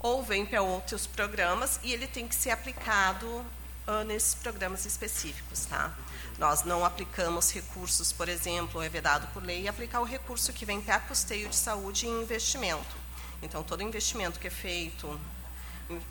ou 0.00 0.22
vem 0.22 0.46
para 0.46 0.62
outros 0.62 1.06
programas 1.06 1.78
e 1.82 1.92
ele 1.92 2.06
tem 2.06 2.26
que 2.26 2.34
ser 2.34 2.50
aplicado 2.50 3.26
uh, 3.26 4.04
nesses 4.06 4.34
programas 4.34 4.86
específicos, 4.86 5.66
tá? 5.66 5.94
Nós 6.38 6.64
não 6.64 6.84
aplicamos 6.84 7.52
recursos, 7.52 8.12
por 8.12 8.28
exemplo, 8.28 8.82
é 8.82 8.88
vedado 8.88 9.26
por 9.32 9.42
lei 9.44 9.68
aplicar 9.68 10.00
o 10.00 10.04
recurso 10.04 10.52
que 10.54 10.64
vem 10.64 10.80
para 10.80 10.98
custeio 11.00 11.50
de 11.50 11.56
saúde 11.56 12.06
em 12.06 12.22
investimento. 12.22 12.96
Então, 13.42 13.62
todo 13.62 13.82
investimento 13.82 14.40
que 14.40 14.46
é 14.46 14.50
feito, 14.50 15.20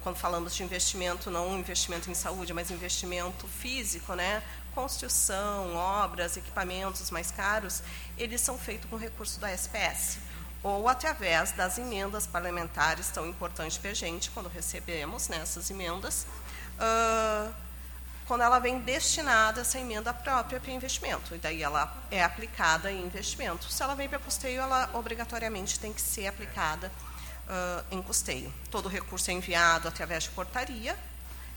quando 0.02 0.18
falamos 0.18 0.56
de 0.56 0.62
investimento, 0.62 1.32
não 1.32 1.58
investimento 1.58 2.12
em 2.12 2.14
saúde, 2.14 2.54
mas 2.54 2.70
investimento 2.70 3.48
físico, 3.48 4.14
né? 4.14 4.44
construção, 4.76 5.76
obras, 5.76 6.38
equipamentos 6.38 7.10
mais 7.10 7.32
caros, 7.32 7.82
eles 8.18 8.40
são 8.40 8.58
feitos 8.58 8.88
com 8.90 8.96
recurso 8.96 9.40
da 9.40 9.50
SPS 9.50 10.20
ou 10.62 10.90
através 10.90 11.52
das 11.52 11.78
emendas 11.78 12.28
parlamentares 12.28 13.10
tão 13.10 13.26
importantes 13.28 13.78
para 13.78 13.92
a 13.92 13.94
gente, 13.94 14.30
quando 14.32 14.50
recebemos 14.50 15.28
né, 15.30 15.38
essas 15.42 15.70
emendas, 15.70 16.28
uh, 16.78 17.54
quando 18.28 18.42
ela 18.42 18.60
vem 18.60 18.80
destinada, 18.80 19.62
essa 19.62 19.80
emenda 19.80 20.14
própria 20.14 20.60
para 20.60 20.72
investimento, 20.72 21.34
e 21.34 21.38
daí 21.40 21.64
ela 21.64 21.92
é 22.12 22.24
aplicada 22.24 22.92
em 22.92 23.04
investimento. 23.04 23.72
Se 23.72 23.82
ela 23.82 23.96
vem 23.96 24.08
para 24.08 24.20
custeio, 24.20 24.62
ela 24.62 24.90
obrigatoriamente 24.94 25.80
tem 25.80 25.92
que 25.92 26.02
ser 26.02 26.28
aplicada 26.28 26.92
uh, 27.48 27.86
em 27.90 28.02
custeio. 28.02 28.54
Todo 28.70 28.88
recurso 28.88 29.32
é 29.32 29.34
enviado 29.34 29.88
através 29.88 30.26
de 30.26 30.30
portaria, 30.30 30.96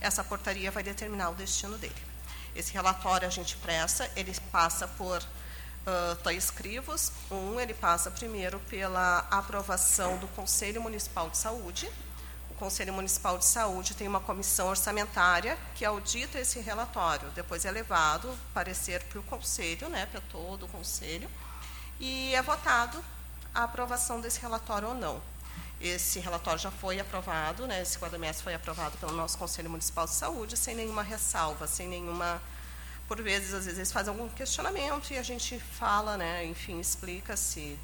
essa 0.00 0.24
portaria 0.24 0.70
vai 0.70 0.82
determinar 0.82 1.30
o 1.30 1.34
destino 1.34 1.77
dele. 1.77 1.94
Esse 2.55 2.72
relatório 2.72 3.27
a 3.27 3.30
gente 3.30 3.56
presta, 3.56 4.10
ele 4.16 4.34
passa 4.50 4.86
por 4.88 5.22
uh, 5.86 6.22
dois 6.22 6.50
crivos. 6.50 7.12
Um, 7.30 7.60
ele 7.60 7.74
passa 7.74 8.10
primeiro 8.10 8.59
pela 8.60 9.27
aprovação 9.30 10.18
do 10.18 10.28
Conselho 10.28 10.80
Municipal 10.80 11.30
de 11.30 11.38
Saúde, 11.38 11.91
Conselho 12.62 12.92
Municipal 12.92 13.36
de 13.38 13.45
Saúde 13.45 13.92
tem 13.92 14.06
uma 14.06 14.20
comissão 14.20 14.68
orçamentária 14.68 15.58
que 15.74 15.84
audita 15.84 16.38
esse 16.38 16.60
relatório. 16.60 17.28
Depois 17.30 17.64
é 17.64 17.72
levado 17.72 18.33
parecer 18.55 19.03
para 19.03 19.19
o 19.19 19.22
Conselho, 19.25 19.88
né, 19.88 20.06
para 20.06 20.20
todo 20.20 20.66
o 20.66 20.69
Conselho, 20.69 21.28
e 21.98 22.33
é 22.33 22.41
votado 22.41 23.05
a 23.53 23.64
aprovação 23.64 24.20
desse 24.20 24.41
relatório 24.41 24.86
ou 24.86 24.94
não. 24.94 25.20
Esse 25.80 26.20
relatório 26.20 26.60
já 26.60 26.70
foi 26.70 27.00
aprovado, 27.00 27.66
né, 27.66 27.83
esse 27.83 27.98
quadrimestre 27.98 28.44
foi 28.44 28.55
aprovado 28.55 28.97
pelo 28.98 29.10
nosso 29.10 29.36
Conselho 29.36 29.69
Municipal 29.69 30.06
de 30.06 30.12
Saúde, 30.12 30.56
sem 30.56 30.77
nenhuma 30.77 31.03
ressalva, 31.03 31.66
sem 31.66 31.88
nenhuma. 31.88 32.41
Por 33.08 33.22
vezes, 33.22 33.53
às 33.53 33.64
vezes, 33.64 33.78
eles 33.78 33.92
fazem 33.92 34.12
algum 34.12 34.28
questionamento 34.28 35.12
e 35.12 35.19
a 35.19 35.22
gente 35.22 35.58
fala, 35.58 36.17
né, 36.17 36.45
enfim, 36.47 36.81
explica 36.81 37.36
se 37.36 37.78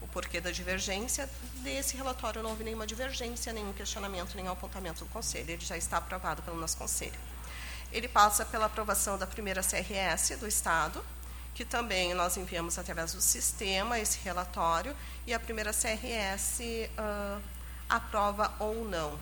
o 0.00 0.06
porquê 0.08 0.40
da 0.40 0.50
divergência. 0.50 1.28
Desse 1.62 1.96
relatório 1.96 2.42
não 2.42 2.50
houve 2.50 2.64
nenhuma 2.64 2.86
divergência, 2.86 3.52
nenhum 3.52 3.72
questionamento, 3.72 4.34
nenhum 4.34 4.52
apontamento 4.52 5.04
do 5.04 5.10
Conselho. 5.10 5.50
Ele 5.50 5.64
já 5.64 5.76
está 5.76 5.96
aprovado 5.96 6.42
pelo 6.42 6.58
nosso 6.58 6.76
Conselho. 6.76 7.18
Ele 7.92 8.08
passa 8.08 8.44
pela 8.44 8.66
aprovação 8.66 9.16
da 9.16 9.26
primeira 9.26 9.62
CRS 9.62 10.36
do 10.38 10.46
Estado, 10.46 11.04
que 11.54 11.64
também 11.64 12.12
nós 12.12 12.36
enviamos 12.36 12.78
através 12.78 13.14
do 13.14 13.20
sistema 13.20 13.98
esse 13.98 14.18
relatório, 14.22 14.94
e 15.26 15.32
a 15.32 15.40
primeira 15.40 15.72
CRS 15.72 16.60
uh, 16.98 17.42
aprova 17.88 18.52
ou 18.58 18.84
não. 18.84 19.18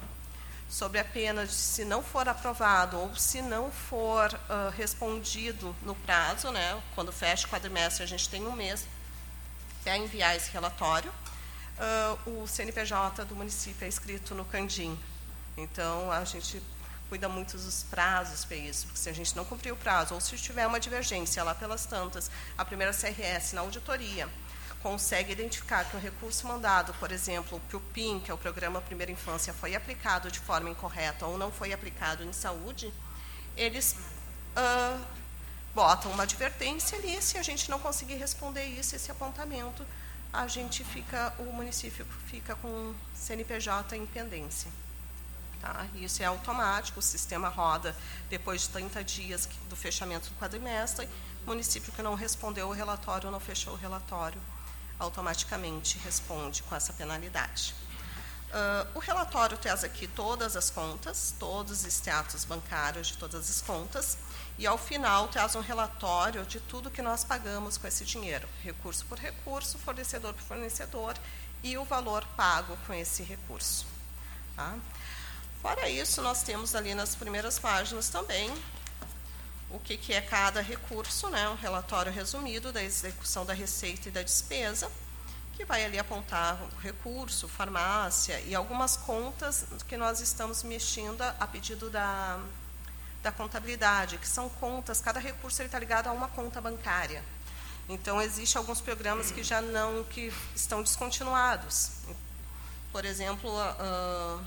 Sobre 0.69 0.99
a 0.99 1.05
pena 1.05 1.47
de 1.47 1.53
se 1.53 1.85
não 1.85 2.03
for 2.03 2.29
aprovado 2.29 2.99
ou 2.99 3.15
se 3.15 3.41
não 3.43 3.71
for 3.71 4.33
uh, 4.33 4.71
respondido 4.77 5.75
no 5.83 5.95
prazo, 5.95 6.51
né, 6.51 6.83
quando 6.95 7.13
fecha 7.13 7.47
o 7.47 7.51
quadrimestre, 7.51 8.03
a 8.03 8.07
gente 8.07 8.29
tem 8.29 8.45
um 8.47 8.53
mês 8.53 8.87
a 9.87 9.97
enviar 9.97 10.35
esse 10.35 10.51
relatório. 10.51 11.13
Uh, 12.27 12.43
o 12.43 12.47
CNPJ 12.47 13.25
do 13.25 13.37
município 13.37 13.85
é 13.85 13.89
escrito 13.89 14.35
no 14.35 14.45
Candim. 14.45 14.99
Então, 15.57 16.11
a 16.11 16.25
gente 16.25 16.61
cuida 17.09 17.29
muito 17.29 17.57
dos 17.57 17.85
prazos 17.85 18.45
para 18.45 18.57
isso, 18.57 18.87
porque 18.87 18.99
se 18.99 19.09
a 19.09 19.13
gente 19.13 19.37
não 19.37 19.45
cumprir 19.45 19.73
o 19.73 19.77
prazo, 19.77 20.15
ou 20.15 20.21
se 20.21 20.37
tiver 20.37 20.67
uma 20.67 20.81
divergência 20.81 21.45
lá 21.45 21.55
pelas 21.55 21.87
tantas, 21.87 22.31
a 22.57 22.65
primeira 22.65 22.93
CRS 22.93 23.53
na 23.53 23.61
auditoria 23.61 24.29
consegue 24.85 25.33
identificar 25.33 25.87
que 25.87 25.97
o 25.97 25.99
recurso 25.99 26.47
mandado, 26.47 26.93
por 27.01 27.11
exemplo, 27.11 27.59
que 27.71 27.75
o 27.75 27.81
PIN, 27.81 28.21
que 28.21 28.31
é 28.31 28.35
o 28.35 28.37
Programa 28.37 28.83
Primeira 28.83 29.11
Infância, 29.11 29.55
foi 29.55 29.75
aplicado 29.75 30.31
de 30.31 30.39
forma 30.39 30.69
incorreta 30.69 31.25
ou 31.25 31.39
não 31.39 31.51
foi 31.51 31.73
aplicado 31.73 32.23
em 32.23 32.35
saúde, 32.35 32.93
eles 33.57 33.97
botam 35.75 36.13
uma 36.13 36.25
advertência 36.25 36.99
ali, 36.99 37.21
se 37.23 37.39
a 37.39 37.43
gente 37.43 37.71
não 37.71 37.79
conseguir 37.79 38.17
responder 38.17 38.63
isso, 38.63 38.95
esse 38.95 39.11
apontamento, 39.11 39.87
a 40.31 40.47
gente 40.47 40.85
fica, 40.85 41.33
o 41.39 41.45
município 41.45 42.05
fica 42.27 42.55
com 42.57 42.95
CNPJ 43.15 43.97
em 43.97 44.05
pendência. 44.05 44.71
Tá? 45.63 45.87
Isso 45.95 46.23
é 46.23 46.27
automático, 46.27 46.99
o 46.99 47.03
sistema 47.03 47.49
roda 47.49 47.97
depois 48.29 48.61
de 48.61 48.69
30 48.69 49.03
dias 49.03 49.49
do 49.71 49.77
fechamento 49.77 50.29
do 50.29 50.39
quadrimestre, 50.39 51.09
município 51.47 51.91
que 51.91 52.03
não 52.03 52.15
respondeu 52.15 52.69
o 52.69 52.73
relatório 52.73 53.31
não 53.31 53.41
fechou 53.41 53.73
o 53.73 53.77
relatório, 53.77 54.39
automaticamente 54.99 55.99
responde 55.99 56.63
com 56.63 56.75
essa 56.75 56.93
penalidade. 56.93 57.75
Uh, 58.55 58.87
o 58.95 58.99
relatório 59.01 59.59
traz 59.59 59.83
aqui 59.83 60.07
todas 60.07 60.55
as 60.55 60.71
contas, 60.71 61.35
todos 61.39 61.81
os 61.81 61.93
status 61.93 62.45
bancários 62.45 63.09
de 63.09 63.17
todas 63.17 63.51
as 63.51 63.61
contas, 63.61 64.17
e, 64.57 64.65
ao 64.65 64.79
final, 64.79 65.27
traz 65.27 65.57
um 65.57 65.61
relatório 65.61 66.47
de 66.47 66.61
tudo 66.61 66.91
que 66.91 67.03
nós 67.03 67.25
pagamos 67.25 67.77
com 67.77 67.89
esse 67.89 68.05
dinheiro, 68.05 68.49
recurso 68.63 69.05
por 69.07 69.19
recurso, 69.19 69.77
fornecedor 69.79 70.33
por 70.33 70.43
fornecedor, 70.43 71.17
e 71.65 71.77
o 71.77 71.85
valor 71.85 72.25
pago 72.37 72.77
com 72.87 72.95
esse 72.95 73.25
recurso. 73.25 73.87
Tá? 74.55 74.77
Fora 75.61 75.89
isso, 75.89 76.23
nós 76.23 76.45
temos 76.45 76.77
ali 76.77 76.95
nas 76.95 77.17
primeiras 77.17 77.59
páginas 77.59 78.09
também 78.09 78.53
o 79.75 79.81
que, 79.81 79.97
que 79.97 80.13
é 80.13 80.21
cada 80.21 80.61
recurso, 80.61 81.29
né? 81.29 81.49
um 81.49 81.57
relatório 81.57 82.13
resumido 82.13 82.73
da 82.73 82.83
execução 82.83 83.45
da 83.45 83.53
receita 83.53 84.09
e 84.09 84.13
da 84.13 84.23
despesa, 84.23 84.91
que 85.55 85.65
vai 85.65 85.85
ali 85.85 85.99
apontar 85.99 86.61
o 86.63 86.81
recurso, 86.81 87.49
farmácia 87.49 88.41
e 88.41 88.55
algumas 88.55 88.97
contas 88.97 89.67
que 89.89 89.97
nós 89.97 90.21
estamos 90.21 90.63
mexendo 90.63 91.23
a 91.23 91.47
pedido 91.47 91.91
da 91.91 92.41
da 93.25 93.33
contabilidade, 93.33 94.19
que 94.19 94.29
são 94.29 94.51
contas, 94.51 95.01
cada 95.01 95.19
recurso 95.19 95.63
está 95.63 95.79
ligado 95.79 96.09
a 96.09 96.13
uma 96.13 96.29
conta 96.29 96.61
bancária. 96.61 97.25
Então, 97.89 98.21
existem 98.21 98.59
alguns 98.59 98.83
programas 98.83 99.31
que 99.31 99.43
já 99.43 99.63
não, 99.63 100.05
que 100.05 100.31
estão 100.55 100.83
descontinuados. 100.83 101.93
Por 102.93 103.07
exemplo, 103.07 103.51
a, 103.59 103.71
a 103.79 104.39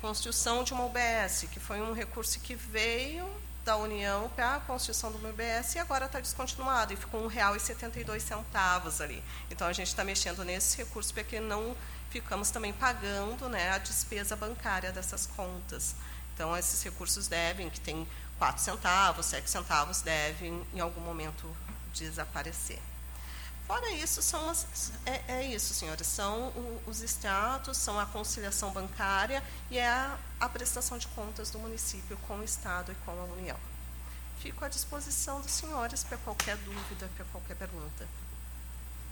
construção 0.00 0.64
de 0.64 0.72
uma 0.72 0.84
UBS, 0.84 1.46
que 1.52 1.60
foi 1.60 1.80
um 1.80 1.92
recurso 1.92 2.40
que 2.40 2.56
veio 2.56 3.24
da 3.66 3.76
União 3.76 4.30
para 4.36 4.54
a 4.54 4.60
construção 4.60 5.10
do 5.10 5.18
UBS 5.28 5.74
e 5.74 5.78
agora 5.80 6.06
está 6.06 6.20
descontinuado 6.20 6.92
e 6.92 6.96
ficou 6.96 7.26
R$ 7.26 7.36
1,72 7.40 9.04
ali. 9.04 9.22
Então, 9.50 9.66
a 9.66 9.72
gente 9.72 9.88
está 9.88 10.04
mexendo 10.04 10.44
nesse 10.44 10.76
recurso 10.78 11.12
porque 11.12 11.40
não 11.40 11.76
ficamos 12.08 12.50
também 12.50 12.72
pagando 12.72 13.48
né, 13.48 13.70
a 13.70 13.78
despesa 13.78 14.36
bancária 14.36 14.92
dessas 14.92 15.26
contas. 15.26 15.96
Então, 16.32 16.56
esses 16.56 16.80
recursos 16.82 17.26
devem, 17.26 17.68
que 17.68 17.80
tem 17.80 18.06
4 18.38 18.62
centavos, 18.62 19.26
7 19.26 19.50
centavos, 19.50 20.00
devem, 20.00 20.64
em 20.72 20.78
algum 20.78 21.00
momento, 21.00 21.44
desaparecer. 21.92 22.78
Fora 23.66 23.90
isso, 23.90 24.22
são 24.22 24.48
as, 24.48 24.92
é, 25.04 25.22
é, 25.26 25.46
isso, 25.46 25.74
senhores, 25.74 26.06
são 26.06 26.52
os 26.86 27.02
extratos, 27.02 27.76
são 27.76 27.98
a 27.98 28.06
conciliação 28.06 28.70
bancária 28.70 29.42
e 29.70 29.76
é 29.76 29.88
a, 29.88 30.16
a 30.38 30.48
prestação 30.48 30.96
de 30.96 31.08
contas 31.08 31.50
do 31.50 31.58
município 31.58 32.16
com 32.28 32.36
o 32.36 32.44
Estado 32.44 32.92
e 32.92 32.94
com 33.04 33.10
a 33.10 33.24
União. 33.36 33.56
Fico 34.38 34.64
à 34.64 34.68
disposição 34.68 35.40
dos 35.40 35.50
senhores 35.50 36.04
para 36.04 36.16
qualquer 36.18 36.56
dúvida, 36.58 37.10
para 37.16 37.24
qualquer 37.32 37.56
pergunta. 37.56 38.06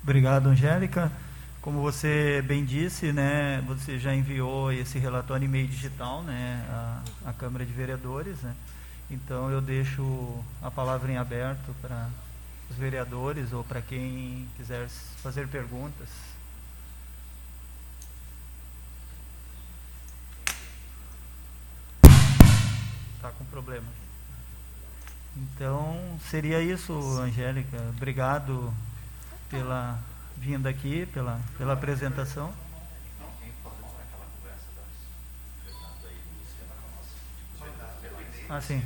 Obrigado, 0.04 0.48
Angélica. 0.48 1.10
Como 1.60 1.80
você 1.80 2.40
bem 2.46 2.64
disse, 2.64 3.12
né, 3.12 3.60
você 3.66 3.98
já 3.98 4.14
enviou 4.14 4.70
esse 4.70 4.98
relatório 4.98 5.46
em 5.46 5.48
meio 5.48 5.66
digital, 5.66 6.22
né, 6.22 6.64
à, 6.70 7.30
à 7.30 7.32
Câmara 7.32 7.64
de 7.64 7.72
Vereadores, 7.72 8.36
né? 8.42 8.54
Então 9.10 9.50
eu 9.50 9.60
deixo 9.60 10.44
a 10.62 10.70
palavra 10.70 11.10
em 11.10 11.16
aberto 11.16 11.74
para 11.80 12.08
os 12.70 12.76
vereadores 12.76 13.52
ou 13.52 13.62
para 13.64 13.80
quem 13.80 14.48
quiser 14.56 14.88
fazer 14.88 15.48
perguntas. 15.48 16.08
Está 23.16 23.30
com 23.30 23.44
problema. 23.46 23.88
Então 25.36 26.18
seria 26.30 26.60
isso, 26.60 26.92
Angélica. 27.18 27.78
Obrigado 27.96 28.72
pela 29.48 29.98
vindo 30.36 30.66
aqui, 30.66 31.06
pela, 31.06 31.40
pela 31.56 31.72
apresentação. 31.72 32.52
Ah, 38.48 38.60
sim. 38.60 38.84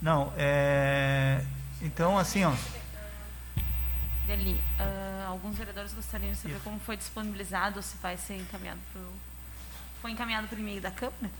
Não, 0.00 0.32
é... 0.36 1.42
Então, 1.80 2.18
assim, 2.18 2.44
ó... 2.44 2.52
Deli, 4.28 4.60
uh, 4.78 5.26
alguns 5.28 5.56
vereadores 5.56 5.92
gostariam 5.92 6.30
de 6.32 6.38
saber 6.38 6.54
Isso. 6.54 6.62
como 6.64 6.78
foi 6.80 6.96
disponibilizado 6.96 7.76
ou 7.78 7.82
se 7.82 7.96
vai 7.96 8.16
ser 8.16 8.36
encaminhado 8.36 8.78
para 8.92 9.00
o 9.00 9.06
Foi 10.02 10.10
encaminhado 10.12 10.46
por 10.46 10.58
e-mail 10.58 10.80
da 10.80 10.90
Câmara? 10.90 11.30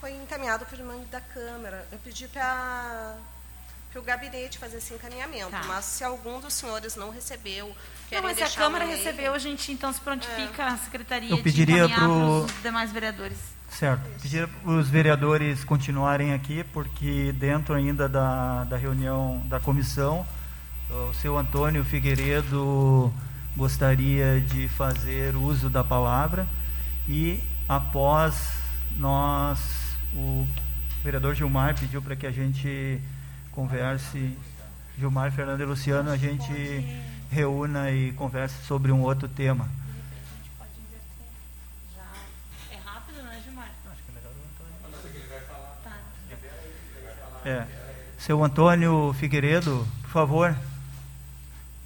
Foi 0.00 0.12
encaminhado 0.12 0.64
por 0.66 0.78
e-mail 0.78 1.04
da 1.06 1.20
Câmara. 1.20 1.88
Eu 1.90 1.98
pedi 1.98 2.28
para 2.28 3.16
o 3.96 4.02
gabinete 4.02 4.58
fazer 4.58 4.76
esse 4.76 4.94
encaminhamento, 4.94 5.50
Tá. 5.50 5.62
mas 5.66 5.84
se 5.86 6.04
algum 6.04 6.38
dos 6.38 6.52
senhores 6.54 6.94
não 6.94 7.10
recebeu, 7.10 7.74
Não, 8.12 8.22
mas 8.22 8.36
se 8.36 8.44
a 8.44 8.50
Câmara 8.50 8.84
recebeu, 8.84 9.34
a 9.34 9.38
gente 9.38 9.72
então 9.72 9.92
se 9.92 10.00
prontifica 10.00 10.66
a 10.66 10.76
Secretaria 10.78 11.30
Eu 11.30 11.42
pediria 11.42 11.86
de 11.88 11.92
encaminhar 11.92 12.00
pro- 12.08 12.44
para 12.46 12.54
os 12.56 12.62
demais 12.62 12.92
vereadores. 12.92 13.38
Certo. 13.70 14.02
Pedir 14.22 14.46
para 14.46 14.70
os 14.70 14.88
vereadores 14.88 15.64
continuarem 15.64 16.32
aqui, 16.32 16.62
porque 16.72 17.32
dentro 17.32 17.74
ainda 17.74 18.08
da, 18.08 18.64
da 18.64 18.76
reunião 18.76 19.42
da 19.46 19.58
comissão, 19.58 20.24
o 20.90 21.12
seu 21.12 21.36
Antônio 21.36 21.84
Figueiredo 21.84 23.12
gostaria 23.56 24.40
de 24.40 24.68
fazer 24.68 25.34
uso 25.36 25.68
da 25.68 25.84
palavra 25.84 26.46
e 27.06 27.42
após 27.68 28.52
nós, 28.96 29.58
o 30.14 30.46
vereador 31.02 31.34
Gilmar 31.34 31.78
pediu 31.78 32.00
para 32.00 32.16
que 32.16 32.26
a 32.26 32.30
gente 32.30 33.00
converse, 33.52 34.36
Gilmar, 34.98 35.30
Fernando 35.32 35.60
e 35.60 35.64
Luciano, 35.64 36.10
a 36.10 36.16
gente 36.16 36.52
reúna 37.30 37.90
e 37.90 38.12
converse 38.12 38.64
sobre 38.64 38.90
um 38.90 39.02
outro 39.02 39.28
tema. 39.28 39.68
É 42.70 42.76
rápido, 42.84 43.22
não 43.22 43.30
é, 43.30 43.40
Gilmar? 43.40 43.70
É. 47.44 47.66
Seu 48.18 48.42
Antônio 48.42 49.12
Figueiredo, 49.14 49.86
por 50.02 50.10
favor. 50.10 50.56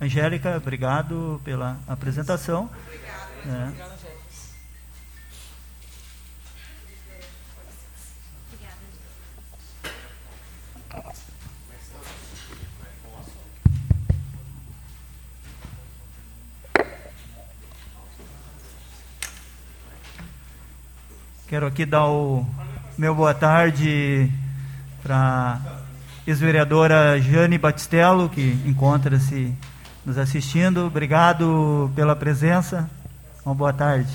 Angélica, 0.03 0.57
obrigado 0.57 1.41
pela 1.45 1.79
apresentação. 1.87 2.69
É. 3.47 3.93
Quero 21.47 21.67
aqui 21.67 21.87
dar 21.87 22.09
o 22.09 22.45
meu 22.99 23.15
boa 23.15 23.33
tarde 23.33 24.29
para 25.01 25.61
ex-vereadora 26.27 27.21
Jane 27.21 27.57
Batistello, 27.57 28.29
que 28.29 28.61
encontra-se 28.67 29.57
nos 30.05 30.19
assistindo. 30.19 30.87
Obrigado 30.87 31.91
pela 31.95 32.15
presença. 32.17 32.89
Uma 33.45 33.55
boa 33.55 33.73
tarde. 33.73 34.13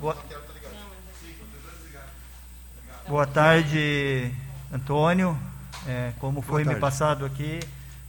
Boa, 0.00 0.16
boa 3.08 3.26
tarde, 3.26 4.30
Antônio. 4.72 5.36
É, 5.86 6.12
como 6.18 6.42
foi 6.42 6.64
me 6.64 6.74
passado 6.76 7.24
aqui, 7.24 7.60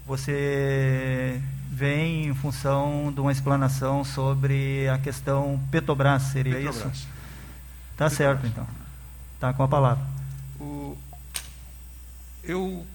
você 0.05 1.41
vem 1.71 2.25
em 2.27 2.33
função 2.33 3.11
de 3.13 3.21
uma 3.21 3.31
explanação 3.31 4.03
sobre 4.03 4.87
a 4.89 4.97
questão 4.97 5.59
Petrobras, 5.71 6.23
seria 6.23 6.55
Petrobras. 6.55 6.93
isso? 6.97 7.07
Tá 7.95 8.09
certo, 8.09 8.45
então. 8.47 8.67
Tá 9.39 9.53
com 9.53 9.63
a 9.63 9.67
palavra. 9.67 10.03
O- 10.59 10.97
eu 12.43 12.85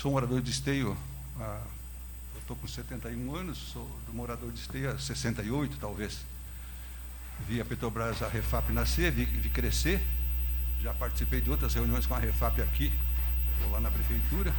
sou 0.00 0.12
morador 0.12 0.40
de 0.40 0.48
Esteio, 0.52 0.96
eu 1.40 2.40
estou 2.40 2.54
com 2.54 2.68
71 2.68 3.34
anos, 3.34 3.58
sou 3.72 3.84
do 4.06 4.12
morador 4.12 4.52
de 4.52 4.60
Esteio 4.60 4.92
há 4.92 4.96
68, 4.96 5.76
talvez. 5.80 6.20
Vi 7.48 7.60
a 7.60 7.64
Petrobras, 7.64 8.22
a 8.22 8.28
Refap 8.28 8.72
nascer, 8.72 9.10
vi, 9.10 9.24
vi 9.24 9.48
crescer. 9.48 10.00
Já 10.80 10.94
participei 10.94 11.40
de 11.40 11.50
outras 11.50 11.74
reuniões 11.74 12.06
com 12.06 12.14
a 12.14 12.18
Refap 12.18 12.62
aqui, 12.62 12.92
ou 13.64 13.72
lá 13.72 13.80
na 13.80 13.90
prefeitura. 13.90 14.54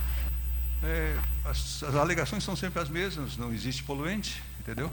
É, 0.84 1.18
as, 1.46 1.84
as 1.84 1.96
alegações 1.96 2.44
são 2.44 2.56
sempre 2.58 2.82
as 2.82 2.90
mesmas, 2.90 3.38
não 3.38 3.54
existe 3.54 3.82
poluente, 3.84 4.44
entendeu? 4.60 4.92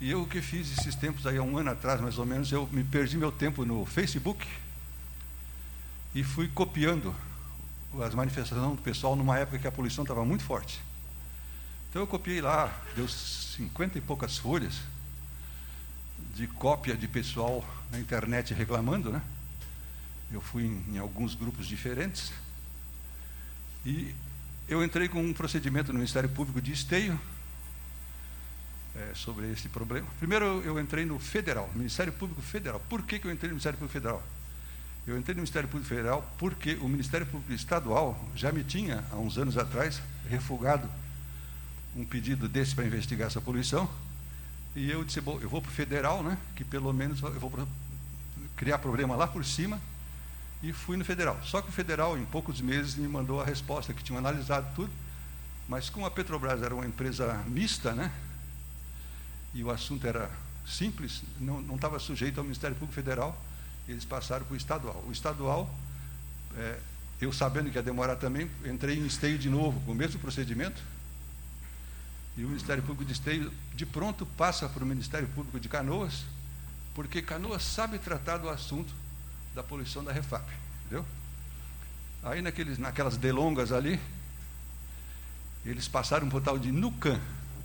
E 0.00 0.10
eu 0.10 0.22
o 0.22 0.26
que 0.26 0.42
fiz 0.42 0.76
esses 0.76 0.96
tempos 0.96 1.24
aí, 1.24 1.36
há 1.36 1.42
um 1.42 1.56
ano 1.56 1.70
atrás 1.70 2.00
mais 2.00 2.18
ou 2.18 2.26
menos, 2.26 2.50
eu 2.50 2.68
me 2.72 2.82
perdi 2.82 3.16
meu 3.16 3.30
tempo 3.30 3.64
no 3.64 3.86
Facebook 3.86 4.44
e 6.16 6.24
fui 6.24 6.48
copiando 6.48 7.14
as 8.00 8.14
manifestações 8.14 8.76
do 8.76 8.82
pessoal 8.82 9.16
numa 9.16 9.38
época 9.38 9.58
que 9.58 9.66
a 9.66 9.72
poluição 9.72 10.04
estava 10.04 10.24
muito 10.24 10.44
forte. 10.44 10.80
Então 11.90 12.00
eu 12.00 12.06
copiei 12.06 12.40
lá, 12.40 12.72
deu 12.96 13.06
cinquenta 13.08 13.98
e 13.98 14.00
poucas 14.00 14.38
folhas 14.38 14.80
de 16.34 16.46
cópia 16.46 16.96
de 16.96 17.06
pessoal 17.06 17.62
na 17.90 17.98
internet 17.98 18.54
reclamando, 18.54 19.12
né? 19.12 19.20
Eu 20.30 20.40
fui 20.40 20.64
em, 20.64 20.94
em 20.94 20.98
alguns 20.98 21.34
grupos 21.34 21.66
diferentes 21.66 22.32
e 23.84 24.14
eu 24.66 24.82
entrei 24.82 25.08
com 25.08 25.22
um 25.22 25.34
procedimento 25.34 25.92
no 25.92 25.98
Ministério 25.98 26.30
Público 26.30 26.62
de 26.62 26.72
Esteio 26.72 27.20
é, 28.94 29.14
sobre 29.14 29.50
esse 29.52 29.68
problema. 29.68 30.06
Primeiro 30.18 30.62
eu, 30.62 30.80
entrei 30.80 31.04
no 31.04 31.18
Federal, 31.18 31.70
Ministério 31.74 32.12
Público 32.12 32.40
Federal. 32.40 32.80
Por 32.88 33.02
que, 33.02 33.18
que 33.18 33.26
eu 33.26 33.30
entrei 33.30 33.48
no 33.48 33.54
Ministério 33.54 33.78
Público 33.78 33.92
Federal? 33.92 34.22
Eu 35.04 35.18
entrei 35.18 35.34
no 35.34 35.40
Ministério 35.40 35.68
Público 35.68 35.88
Federal 35.88 36.24
porque 36.38 36.74
o 36.74 36.88
Ministério 36.88 37.26
Público 37.26 37.52
Estadual 37.52 38.24
já 38.36 38.52
me 38.52 38.62
tinha, 38.62 39.02
há 39.10 39.16
uns 39.16 39.36
anos 39.36 39.58
atrás, 39.58 40.00
refugado 40.30 40.88
um 41.96 42.04
pedido 42.04 42.48
desse 42.48 42.74
para 42.74 42.86
investigar 42.86 43.26
essa 43.26 43.40
poluição. 43.40 43.90
E 44.76 44.88
eu 44.88 45.02
disse, 45.02 45.20
bom, 45.20 45.40
eu 45.42 45.48
vou 45.48 45.60
para 45.60 45.70
o 45.70 45.72
federal, 45.72 46.22
né, 46.22 46.38
que 46.54 46.62
pelo 46.64 46.92
menos 46.92 47.20
eu 47.20 47.40
vou 47.40 47.68
criar 48.56 48.78
problema 48.78 49.16
lá 49.16 49.26
por 49.26 49.44
cima, 49.44 49.80
e 50.62 50.72
fui 50.72 50.96
no 50.96 51.04
federal. 51.04 51.38
Só 51.42 51.60
que 51.60 51.68
o 51.68 51.72
federal, 51.72 52.16
em 52.16 52.24
poucos 52.24 52.60
meses, 52.60 52.94
me 52.94 53.08
mandou 53.08 53.40
a 53.40 53.44
resposta, 53.44 53.92
que 53.92 54.04
tinham 54.04 54.18
analisado 54.18 54.72
tudo, 54.76 54.90
mas 55.68 55.90
como 55.90 56.06
a 56.06 56.10
Petrobras 56.12 56.62
era 56.62 56.74
uma 56.74 56.86
empresa 56.86 57.42
mista, 57.48 57.92
né, 57.92 58.12
e 59.52 59.64
o 59.64 59.70
assunto 59.70 60.06
era 60.06 60.30
simples, 60.64 61.22
não 61.40 61.74
estava 61.74 61.98
sujeito 61.98 62.38
ao 62.38 62.44
Ministério 62.44 62.76
Público 62.76 62.94
Federal, 62.94 63.36
eles 63.88 64.04
passaram 64.04 64.44
para 64.44 64.54
o 64.54 64.56
estadual. 64.56 65.04
O 65.06 65.12
estadual, 65.12 65.74
é, 66.56 66.78
eu 67.20 67.32
sabendo 67.32 67.70
que 67.70 67.76
ia 67.76 67.82
demorar 67.82 68.16
também, 68.16 68.50
entrei 68.64 68.98
em 68.98 69.06
esteio 69.06 69.38
de 69.38 69.48
novo, 69.48 69.80
com 69.80 69.92
o 69.92 69.94
mesmo 69.94 70.20
procedimento, 70.20 70.82
e 72.36 72.44
o 72.44 72.48
Ministério 72.48 72.82
Público 72.82 73.04
de 73.04 73.12
Esteio, 73.12 73.52
de 73.74 73.84
pronto, 73.84 74.24
passa 74.24 74.68
para 74.68 74.82
o 74.82 74.86
Ministério 74.86 75.28
Público 75.28 75.60
de 75.60 75.68
Canoas, 75.68 76.24
porque 76.94 77.20
Canoas 77.20 77.62
sabe 77.62 77.98
tratar 77.98 78.38
do 78.38 78.48
assunto 78.48 78.92
da 79.54 79.62
poluição 79.62 80.02
da 80.02 80.12
Refap, 80.12 80.44
entendeu? 80.86 81.04
Aí 82.22 82.40
naqueles, 82.40 82.78
naquelas 82.78 83.16
delongas 83.16 83.70
ali, 83.70 84.00
eles 85.64 85.88
passaram 85.88 86.28
para 86.28 86.38
o 86.38 86.40
tal 86.40 86.58
de 86.58 86.72
NUCAM, 86.72 87.20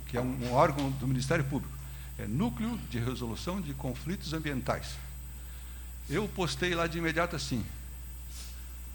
que 0.06 0.16
é 0.16 0.20
um 0.20 0.52
órgão 0.52 0.90
do 0.90 1.06
Ministério 1.06 1.44
Público, 1.44 1.74
é 2.18 2.26
Núcleo 2.26 2.78
de 2.90 2.98
Resolução 2.98 3.60
de 3.60 3.72
Conflitos 3.72 4.32
Ambientais. 4.32 4.96
Eu 6.08 6.26
postei 6.26 6.74
lá 6.74 6.86
de 6.86 6.98
imediato 6.98 7.36
assim, 7.36 7.64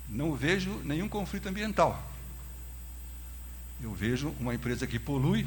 não 0.09 0.35
vejo 0.35 0.81
nenhum 0.83 1.07
conflito 1.07 1.47
ambiental. 1.47 2.01
Eu 3.81 3.93
vejo 3.93 4.29
uma 4.39 4.55
empresa 4.55 4.87
que 4.87 4.97
polui 4.97 5.45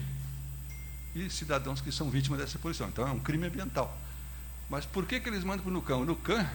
e 1.14 1.28
cidadãos 1.30 1.80
que 1.80 1.90
são 1.90 2.10
vítimas 2.10 2.38
dessa 2.38 2.58
poluição. 2.58 2.88
Então 2.88 3.06
é 3.06 3.10
um 3.10 3.18
crime 3.18 3.46
ambiental. 3.46 3.96
Mas 4.68 4.84
por 4.84 5.06
que, 5.06 5.18
que 5.18 5.28
eles 5.28 5.42
mandam 5.42 5.62
para 5.62 5.70
o 5.70 5.72
NUCAM? 5.72 5.96
O 5.96 6.04
NUCAM, 6.04 6.48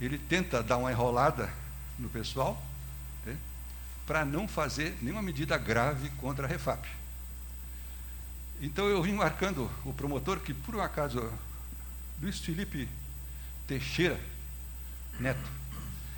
ele 0.00 0.18
tenta 0.18 0.62
dar 0.62 0.76
uma 0.76 0.90
enrolada 0.90 1.52
no 1.98 2.08
pessoal 2.08 2.62
né, 3.26 3.36
para 4.06 4.24
não 4.24 4.46
fazer 4.46 4.96
nenhuma 5.02 5.22
medida 5.22 5.58
grave 5.58 6.08
contra 6.10 6.46
a 6.46 6.48
Refap. 6.48 6.86
Então 8.60 8.86
eu 8.86 9.02
vim 9.02 9.12
marcando 9.12 9.70
o 9.84 9.92
promotor, 9.92 10.40
que 10.40 10.54
por 10.54 10.76
um 10.76 10.80
acaso, 10.80 11.32
Luiz 12.20 12.38
Felipe 12.38 12.88
Teixeira 13.66 14.18
Neto, 15.18 15.50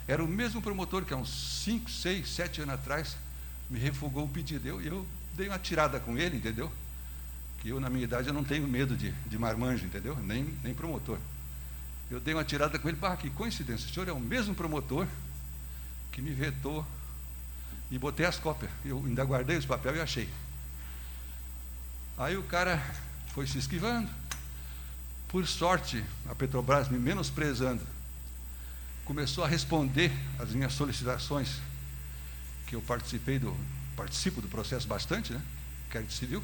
era 0.07 0.23
o 0.23 0.29
mesmo 0.29 0.63
promotor 0.63 1.05
que 1.05 1.13
há 1.13 1.17
uns 1.17 1.63
5, 1.65 1.91
6, 1.91 2.29
7 2.29 2.63
anos 2.63 2.75
atrás 2.75 3.17
me 3.69 3.79
refugou 3.79 4.25
o 4.25 4.29
pedido. 4.29 4.67
Eu, 4.67 4.81
eu 4.81 5.07
dei 5.35 5.49
uma 5.49 5.59
tirada 5.59 5.99
com 5.99 6.17
ele, 6.17 6.37
entendeu? 6.37 6.71
Que 7.61 7.71
eu, 7.71 7.81
na 7.81 7.89
minha 7.89 8.05
idade, 8.05 8.29
eu 8.29 8.35
não 8.35 8.45
tenho 8.45 8.67
medo 8.69 8.97
de, 8.97 9.11
de 9.13 9.39
marmanjo, 9.39 9.85
entendeu? 9.85 10.17
Nem, 10.17 10.45
nem 10.63 10.75
promotor. 10.75 11.19
Eu 12.11 12.21
dei 12.21 12.35
uma 12.35 12.45
tirada 12.45 12.79
com 12.79 12.89
ele, 12.89 12.99
bah, 12.99 13.17
que 13.17 13.31
coincidência, 13.31 13.91
o 13.91 13.93
senhor 13.93 14.09
é 14.09 14.13
o 14.13 14.21
mesmo 14.21 14.55
promotor 14.55 15.07
que 16.13 16.21
me 16.21 16.31
vetou 16.31 16.87
e 17.91 17.99
botei 17.99 18.27
as 18.27 18.39
cópias. 18.39 18.71
Eu 18.85 19.03
ainda 19.05 19.25
guardei 19.25 19.57
os 19.57 19.67
papéis 19.67 19.97
e 19.97 20.01
achei. 20.01 20.29
Aí 22.19 22.37
o 22.37 22.43
cara 22.43 22.83
foi 23.29 23.47
se 23.47 23.59
esquivando. 23.59 24.09
Por 25.35 25.49
sorte, 25.49 26.01
a 26.31 26.35
Petrobras 26.37 26.89
me 26.89 26.97
menosprezando, 26.97 27.83
começou 29.05 29.43
a 29.43 29.49
responder 29.49 30.13
às 30.39 30.51
minhas 30.51 30.73
solicitações, 30.75 31.57
que 32.69 32.77
eu 32.77 32.81
participei 32.81 33.41
do, 33.41 33.53
participo 33.97 34.41
do 34.41 34.47
processo 34.47 34.87
bastante, 34.87 35.33
né? 35.33 35.43
Inquérito 35.89 36.13
civil. 36.13 36.41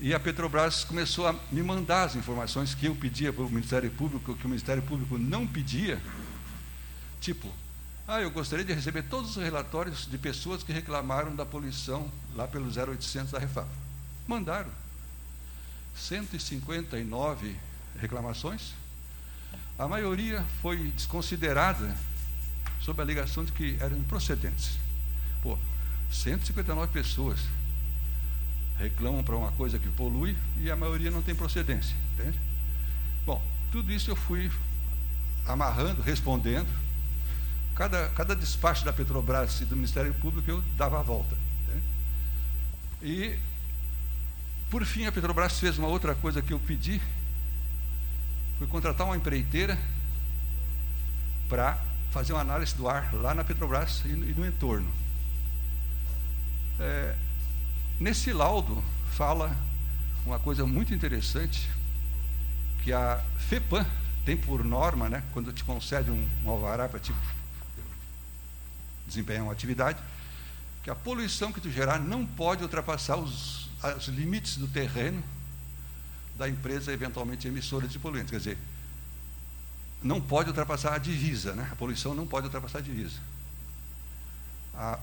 E 0.00 0.12
a 0.12 0.18
Petrobras 0.18 0.82
começou 0.82 1.28
a 1.28 1.36
me 1.52 1.62
mandar 1.62 2.02
as 2.02 2.16
informações 2.16 2.74
que 2.74 2.86
eu 2.86 2.96
pedia 2.96 3.32
para 3.32 3.44
o 3.44 3.48
Ministério 3.48 3.92
Público, 3.92 4.34
que 4.34 4.44
o 4.44 4.48
Ministério 4.48 4.82
Público 4.82 5.16
não 5.16 5.46
pedia. 5.46 6.02
Tipo, 7.20 7.48
ah, 8.08 8.20
eu 8.20 8.32
gostaria 8.32 8.64
de 8.64 8.72
receber 8.72 9.04
todos 9.04 9.36
os 9.36 9.40
relatórios 9.40 10.10
de 10.10 10.18
pessoas 10.18 10.64
que 10.64 10.72
reclamaram 10.72 11.36
da 11.36 11.46
poluição 11.46 12.10
lá 12.34 12.48
pelo 12.48 12.66
0800 12.66 13.30
da 13.30 13.38
Refap. 13.38 13.68
Mandaram. 14.26 14.81
159 15.94 17.56
reclamações. 17.98 18.72
A 19.78 19.88
maioria 19.88 20.44
foi 20.60 20.76
desconsiderada 20.90 21.96
sob 22.80 23.00
a 23.00 23.04
alegação 23.04 23.44
de 23.44 23.52
que 23.52 23.76
eram 23.80 23.96
improcedentes. 23.96 24.78
Pô, 25.42 25.58
159 26.10 26.92
pessoas 26.92 27.40
reclamam 28.78 29.22
para 29.22 29.36
uma 29.36 29.52
coisa 29.52 29.78
que 29.78 29.88
polui 29.90 30.36
e 30.60 30.70
a 30.70 30.76
maioria 30.76 31.10
não 31.10 31.22
tem 31.22 31.34
procedência, 31.34 31.96
entende? 32.14 32.38
Bom, 33.24 33.40
tudo 33.70 33.92
isso 33.92 34.10
eu 34.10 34.16
fui 34.16 34.50
amarrando, 35.46 36.02
respondendo. 36.02 36.68
Cada, 37.74 38.08
cada 38.10 38.36
despacho 38.36 38.84
da 38.84 38.92
Petrobras 38.92 39.60
e 39.60 39.64
do 39.64 39.76
Ministério 39.76 40.12
Público 40.14 40.50
eu 40.50 40.62
dava 40.76 41.00
a 41.00 41.02
volta. 41.02 41.34
Entende? 41.64 41.84
E, 43.02 43.38
por 44.72 44.86
fim, 44.86 45.04
a 45.04 45.12
Petrobras 45.12 45.60
fez 45.60 45.76
uma 45.76 45.86
outra 45.86 46.14
coisa 46.14 46.40
que 46.40 46.50
eu 46.50 46.58
pedi, 46.58 46.98
foi 48.56 48.66
contratar 48.66 49.06
uma 49.06 49.14
empreiteira 49.14 49.78
para 51.46 51.78
fazer 52.10 52.32
uma 52.32 52.40
análise 52.40 52.74
do 52.74 52.88
ar 52.88 53.12
lá 53.12 53.34
na 53.34 53.44
Petrobras 53.44 54.00
e, 54.06 54.08
e 54.08 54.34
no 54.34 54.46
entorno. 54.46 54.90
É, 56.80 57.14
nesse 58.00 58.32
laudo 58.32 58.82
fala 59.10 59.54
uma 60.24 60.38
coisa 60.38 60.64
muito 60.64 60.94
interessante, 60.94 61.68
que 62.82 62.94
a 62.94 63.22
FEPAM 63.50 63.84
tem 64.24 64.38
por 64.38 64.64
norma, 64.64 65.06
né, 65.06 65.22
quando 65.34 65.52
te 65.52 65.62
concede 65.64 66.10
um, 66.10 66.28
um 66.46 66.50
alvará 66.50 66.88
para 66.88 66.98
te 66.98 67.12
desempenhar 69.06 69.42
uma 69.42 69.52
atividade, 69.52 69.98
que 70.82 70.88
a 70.88 70.94
poluição 70.94 71.52
que 71.52 71.60
tu 71.60 71.70
gerar 71.70 71.98
não 71.98 72.24
pode 72.24 72.62
ultrapassar 72.62 73.18
os, 73.18 73.62
os 73.96 74.06
limites 74.08 74.56
do 74.56 74.68
terreno 74.68 75.22
da 76.36 76.48
empresa 76.48 76.92
eventualmente 76.92 77.46
emissora 77.46 77.86
de 77.86 77.98
poluentes. 77.98 78.30
Quer 78.30 78.38
dizer, 78.38 78.58
não 80.02 80.20
pode 80.20 80.48
ultrapassar 80.48 80.94
a 80.94 80.98
divisa, 80.98 81.54
né? 81.54 81.68
a 81.70 81.76
poluição 81.76 82.14
não 82.14 82.26
pode 82.26 82.46
ultrapassar 82.46 82.78
a 82.78 82.82
divisa. 82.82 83.18
A 84.74 84.98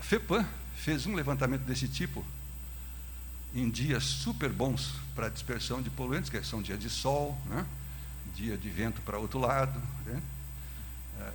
FEPAM 0.00 0.46
fez 0.76 1.06
um 1.06 1.14
levantamento 1.14 1.62
desse 1.62 1.86
tipo 1.86 2.24
em 3.54 3.68
dias 3.68 4.04
super 4.04 4.50
bons 4.50 4.94
para 5.14 5.28
dispersão 5.28 5.82
de 5.82 5.90
poluentes, 5.90 6.30
que 6.30 6.42
são 6.42 6.62
dias 6.62 6.78
de 6.78 6.88
sol, 6.88 7.38
né? 7.46 7.66
dia 8.34 8.56
de 8.56 8.70
vento 8.70 9.00
para 9.02 9.18
outro 9.18 9.38
lado, 9.38 9.80
né? 10.06 10.22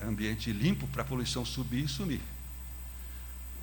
É, 0.02 0.06
ambiente 0.06 0.52
limpo 0.52 0.88
para 0.88 1.04
a 1.04 1.06
poluição 1.06 1.46
subir 1.46 1.84
e 1.84 1.88
sumir. 1.88 2.22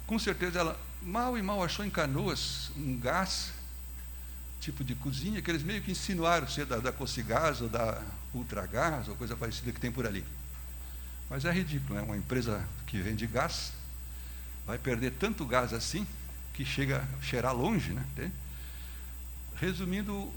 Com 0.07 0.19
certeza 0.19 0.61
ela 0.61 0.79
mal 1.05 1.37
e 1.37 1.43
mal 1.43 1.63
achou 1.63 1.85
em 1.85 1.91
Canoas 1.91 2.71
um 2.77 2.99
gás 2.99 3.53
tipo 4.61 4.85
de 4.85 4.95
cozinha 4.95 5.43
que 5.43 5.51
eles 5.51 5.63
meio 5.63 5.83
que 5.83 5.91
insinuaram 5.91 6.47
ser 6.47 6.65
da, 6.67 6.79
da 6.79 6.93
Cocigás 6.93 7.61
ou 7.61 7.69
da 7.69 8.01
Ultragás 8.33 9.09
ou 9.09 9.17
coisa 9.17 9.37
parecida 9.37 9.73
que 9.73 9.81
tem 9.81 9.91
por 9.91 10.07
ali. 10.07 10.25
Mas 11.29 11.45
é 11.45 11.51
ridículo, 11.51 11.95
né? 11.95 12.03
uma 12.03 12.17
empresa 12.17 12.65
que 12.87 13.01
vende 13.01 13.27
gás 13.27 13.73
vai 14.65 14.79
perder 14.79 15.13
tanto 15.19 15.45
gás 15.45 15.73
assim 15.73 16.07
que 16.55 16.65
chega 16.65 17.05
a 17.19 17.23
cheirar 17.23 17.55
longe, 17.55 17.93
né? 17.93 18.31
Resumindo, 19.57 20.33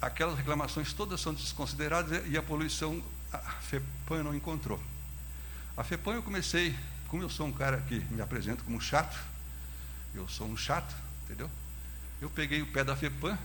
aquelas 0.00 0.36
reclamações 0.36 0.92
todas 0.92 1.20
são 1.20 1.32
desconsideradas 1.32 2.22
e 2.28 2.36
a 2.36 2.42
poluição 2.42 3.02
a 3.32 3.38
FEPAM 3.38 4.22
não 4.22 4.34
encontrou. 4.34 4.82
A 5.76 5.82
FEPAM 5.82 6.14
eu 6.14 6.22
comecei, 6.22 6.76
como 7.08 7.22
eu 7.22 7.30
sou 7.30 7.46
um 7.46 7.52
cara 7.52 7.78
que 7.88 8.00
me 8.10 8.20
apresento 8.20 8.62
como 8.64 8.80
chato, 8.80 9.16
eu 10.14 10.28
sou 10.28 10.46
um 10.46 10.56
chato, 10.56 10.94
entendeu? 11.24 11.50
Eu 12.20 12.30
peguei 12.30 12.62
o 12.62 12.66
pé 12.66 12.84
da 12.84 12.94
FEPAM 12.94 13.38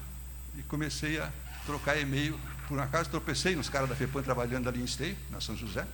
e 0.58 0.62
comecei 0.64 1.20
a 1.20 1.32
trocar 1.66 2.00
e-mail. 2.00 2.40
Por 2.68 2.78
um 2.78 2.82
acaso 2.82 3.10
tropecei 3.10 3.56
nos 3.56 3.70
caras 3.70 3.90
da 3.90 3.96
FEPAM 3.96 4.22
trabalhando 4.22 4.68
ali 4.68 4.82
em 4.82 4.86
Esteio, 4.86 5.18
na 5.30 5.42
São 5.42 5.56
José. 5.56 5.86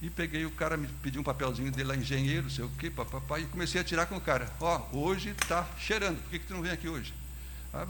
E 0.00 0.08
peguei 0.08 0.44
o 0.44 0.50
cara, 0.50 0.76
me 0.76 0.86
pediu 1.02 1.20
um 1.20 1.24
papelzinho 1.24 1.72
dele 1.72 1.88
lá, 1.88 1.96
engenheiro, 1.96 2.48
sei 2.48 2.64
o 2.64 2.68
quê, 2.78 2.88
papapá, 2.88 3.40
e 3.40 3.46
comecei 3.46 3.80
a 3.80 3.84
tirar 3.84 4.06
com 4.06 4.16
o 4.16 4.20
cara. 4.20 4.48
Ó, 4.60 4.86
oh, 4.92 4.98
hoje 4.98 5.30
está 5.30 5.66
cheirando, 5.78 6.22
por 6.22 6.30
que, 6.30 6.38
que 6.38 6.46
tu 6.46 6.54
não 6.54 6.62
vem 6.62 6.70
aqui 6.70 6.88
hoje? 6.88 7.12
Ah. 7.72 7.84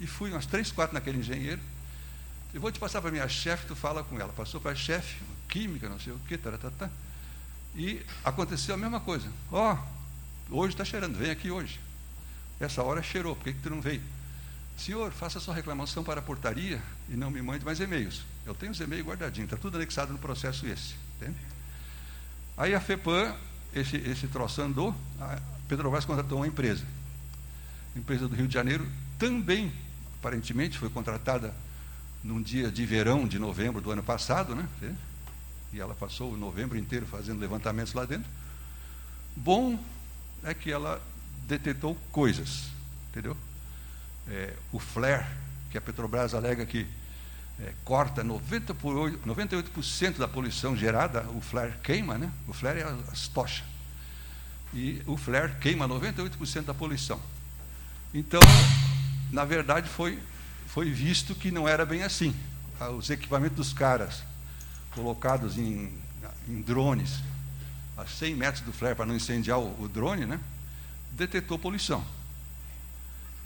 E 0.00 0.06
fui 0.06 0.30
umas 0.30 0.46
três, 0.46 0.72
quatro 0.72 0.94
naquele 0.94 1.18
engenheiro. 1.18 1.60
E 2.52 2.58
vou 2.58 2.72
te 2.72 2.80
passar 2.80 3.00
para 3.00 3.10
minha 3.10 3.28
chefe, 3.28 3.66
tu 3.66 3.76
fala 3.76 4.02
com 4.02 4.18
ela. 4.18 4.32
Passou 4.32 4.60
para 4.60 4.72
a 4.72 4.74
chefe, 4.74 5.20
química, 5.48 5.88
não 5.88 6.00
sei 6.00 6.12
o 6.12 6.18
quê, 6.26 6.36
taratata. 6.36 6.90
E 7.76 8.04
aconteceu 8.24 8.74
a 8.74 8.78
mesma 8.78 8.98
coisa. 8.98 9.28
Ó, 9.52 9.74
oh, 9.74 9.99
hoje 10.50 10.74
está 10.74 10.84
cheirando, 10.84 11.16
vem 11.16 11.30
aqui 11.30 11.50
hoje. 11.50 11.80
Essa 12.58 12.82
hora 12.82 13.02
cheirou, 13.02 13.34
por 13.34 13.44
que, 13.44 13.54
que 13.54 13.60
tu 13.60 13.70
não 13.70 13.80
veio? 13.80 14.02
Senhor, 14.76 15.12
faça 15.12 15.38
sua 15.40 15.54
reclamação 15.54 16.02
para 16.02 16.20
a 16.20 16.22
portaria 16.22 16.80
e 17.08 17.14
não 17.14 17.30
me 17.30 17.42
mande 17.42 17.64
mais 17.64 17.80
e-mails. 17.80 18.22
Eu 18.46 18.54
tenho 18.54 18.72
os 18.72 18.80
e-mails 18.80 19.06
guardadinhos, 19.06 19.46
está 19.46 19.56
tudo 19.56 19.76
anexado 19.76 20.12
no 20.12 20.18
processo 20.18 20.66
esse. 20.66 20.94
Entende? 21.16 21.36
Aí 22.56 22.74
a 22.74 22.80
FEPAM, 22.80 23.34
esse, 23.74 23.96
esse 23.96 24.26
troço 24.26 24.60
andou, 24.62 24.94
a 25.20 25.38
Petrobras 25.68 26.04
contratou 26.04 26.38
uma 26.38 26.46
empresa. 26.46 26.84
empresa 27.94 28.26
do 28.26 28.34
Rio 28.34 28.48
de 28.48 28.54
Janeiro, 28.54 28.86
também, 29.18 29.72
aparentemente, 30.18 30.78
foi 30.78 30.88
contratada 30.88 31.54
num 32.24 32.42
dia 32.42 32.70
de 32.70 32.84
verão 32.84 33.26
de 33.26 33.38
novembro 33.38 33.80
do 33.80 33.90
ano 33.90 34.02
passado, 34.02 34.54
né? 34.54 34.68
E 35.72 35.80
ela 35.80 35.94
passou 35.94 36.32
o 36.32 36.36
novembro 36.36 36.76
inteiro 36.76 37.06
fazendo 37.06 37.38
levantamentos 37.38 37.92
lá 37.92 38.04
dentro. 38.04 38.28
Bom 39.36 39.78
é 40.44 40.54
que 40.54 40.70
ela 40.70 41.02
detectou 41.46 41.96
coisas, 42.12 42.66
entendeu? 43.10 43.36
É, 44.28 44.54
o 44.72 44.78
flare, 44.78 45.26
que 45.70 45.78
a 45.78 45.80
Petrobras 45.80 46.34
alega 46.34 46.64
que 46.64 46.86
é, 47.60 47.72
corta 47.84 48.24
90 48.24 48.74
por 48.74 48.96
8, 48.96 49.28
98% 49.28 50.18
da 50.18 50.28
poluição 50.28 50.76
gerada, 50.76 51.22
o 51.30 51.40
flare 51.40 51.74
queima, 51.82 52.16
né? 52.16 52.30
O 52.48 52.52
flare 52.52 52.80
é 52.80 52.96
as 53.10 53.28
tochas. 53.28 53.64
E 54.72 55.02
o 55.06 55.16
flare 55.16 55.54
queima 55.60 55.88
98% 55.88 56.62
da 56.62 56.74
poluição. 56.74 57.20
Então, 58.14 58.40
na 59.30 59.44
verdade, 59.44 59.88
foi, 59.88 60.18
foi 60.66 60.90
visto 60.90 61.34
que 61.34 61.50
não 61.50 61.68
era 61.68 61.84
bem 61.84 62.02
assim. 62.02 62.34
Ah, 62.78 62.90
os 62.90 63.10
equipamentos 63.10 63.56
dos 63.56 63.72
caras, 63.72 64.22
colocados 64.94 65.58
em, 65.58 65.92
em 66.48 66.62
drones, 66.62 67.20
a 68.00 68.06
100 68.06 68.34
metros 68.34 68.64
do 68.64 68.72
flare 68.72 68.94
para 68.94 69.06
não 69.06 69.14
incendiar 69.14 69.58
o, 69.58 69.82
o 69.82 69.88
drone, 69.88 70.26
né? 70.26 70.40
Detectou 71.12 71.58
poluição. 71.58 72.04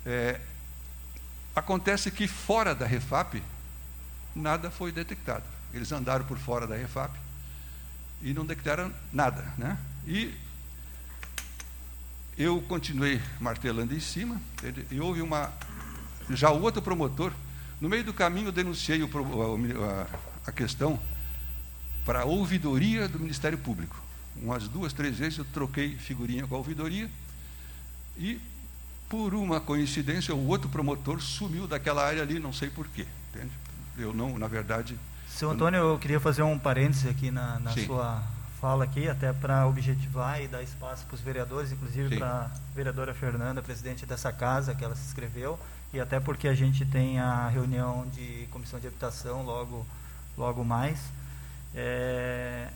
É, 0.06 0.40
acontece 1.54 2.10
que 2.10 2.28
fora 2.28 2.74
da 2.74 2.86
Refap, 2.86 3.42
nada 4.34 4.70
foi 4.70 4.92
detectado. 4.92 5.44
Eles 5.72 5.90
andaram 5.92 6.24
por 6.24 6.38
fora 6.38 6.66
da 6.66 6.76
refap 6.76 7.12
e 8.22 8.32
não 8.32 8.46
detectaram 8.46 8.92
nada. 9.12 9.44
Né? 9.58 9.76
E 10.06 10.34
eu 12.38 12.62
continuei 12.62 13.20
martelando 13.40 13.94
em 13.94 14.00
cima, 14.00 14.40
e 14.90 15.00
houve 15.00 15.20
uma. 15.20 15.52
Já 16.30 16.50
o 16.50 16.62
outro 16.62 16.80
promotor, 16.80 17.32
no 17.80 17.88
meio 17.88 18.04
do 18.04 18.14
caminho, 18.14 18.48
eu 18.48 18.52
denunciei 18.52 19.02
o, 19.02 19.08
a, 19.84 20.06
a 20.48 20.52
questão 20.52 20.98
para 22.04 22.20
a 22.20 22.24
ouvidoria 22.24 23.08
do 23.08 23.18
Ministério 23.18 23.58
Público. 23.58 24.03
Umas 24.36 24.68
duas, 24.68 24.92
três 24.92 25.16
vezes 25.16 25.38
eu 25.38 25.44
troquei 25.44 25.96
figurinha 25.96 26.46
com 26.46 26.54
a 26.54 26.58
ouvidoria 26.58 27.08
e, 28.16 28.40
por 29.08 29.34
uma 29.34 29.60
coincidência, 29.60 30.34
o 30.34 30.46
outro 30.48 30.68
promotor 30.68 31.20
sumiu 31.20 31.66
daquela 31.66 32.04
área 32.04 32.22
ali, 32.22 32.38
não 32.38 32.52
sei 32.52 32.68
porquê. 32.68 33.06
Entende? 33.30 33.52
eu 33.98 34.12
não, 34.12 34.38
na 34.38 34.48
verdade. 34.48 34.98
Seu 35.28 35.50
Antônio, 35.50 35.78
eu 35.78 35.98
queria 35.98 36.20
fazer 36.20 36.42
um 36.42 36.58
parêntese 36.58 37.08
aqui 37.08 37.30
na, 37.30 37.58
na 37.60 37.72
sua 37.72 38.22
fala 38.60 38.84
aqui, 38.84 39.08
até 39.08 39.32
para 39.32 39.66
objetivar 39.66 40.40
e 40.40 40.48
dar 40.48 40.62
espaço 40.62 41.04
para 41.06 41.14
os 41.14 41.20
vereadores, 41.20 41.70
inclusive 41.70 42.16
para 42.16 42.26
a 42.26 42.50
vereadora 42.74 43.12
Fernanda, 43.12 43.60
presidente 43.60 44.06
dessa 44.06 44.32
casa, 44.32 44.74
que 44.74 44.84
ela 44.84 44.94
se 44.94 45.06
inscreveu, 45.06 45.58
e 45.92 46.00
até 46.00 46.18
porque 46.18 46.48
a 46.48 46.54
gente 46.54 46.84
tem 46.84 47.20
a 47.20 47.48
reunião 47.48 48.06
de 48.14 48.48
comissão 48.50 48.80
de 48.80 48.86
habitação 48.86 49.42
logo, 49.42 49.84
logo 50.36 50.64
mais. 50.64 50.98
É, 51.74 52.68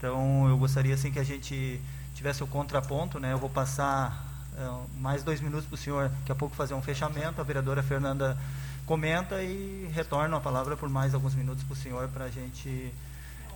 então, 0.00 0.48
eu 0.48 0.56
gostaria 0.56 0.94
assim 0.94 1.12
que 1.12 1.18
a 1.18 1.22
gente 1.24 1.78
tivesse 2.14 2.42
o 2.42 2.46
contraponto, 2.46 3.20
né? 3.20 3.34
Eu 3.34 3.38
vou 3.38 3.50
passar 3.50 4.26
é, 4.56 4.98
mais 4.98 5.22
dois 5.22 5.42
minutos 5.42 5.66
para 5.66 5.74
o 5.74 5.76
senhor, 5.76 6.08
daqui 6.08 6.32
a 6.32 6.34
pouco 6.34 6.56
fazer 6.56 6.72
um 6.72 6.80
fechamento. 6.80 7.38
A 7.38 7.44
vereadora 7.44 7.82
Fernanda 7.82 8.34
comenta 8.86 9.42
e 9.42 9.90
retorno 9.92 10.34
a 10.34 10.40
palavra 10.40 10.74
por 10.74 10.88
mais 10.88 11.12
alguns 11.12 11.34
minutos 11.34 11.62
para 11.64 11.74
o 11.74 11.76
senhor 11.76 12.08
para 12.08 12.24
a 12.24 12.30
gente 12.30 12.90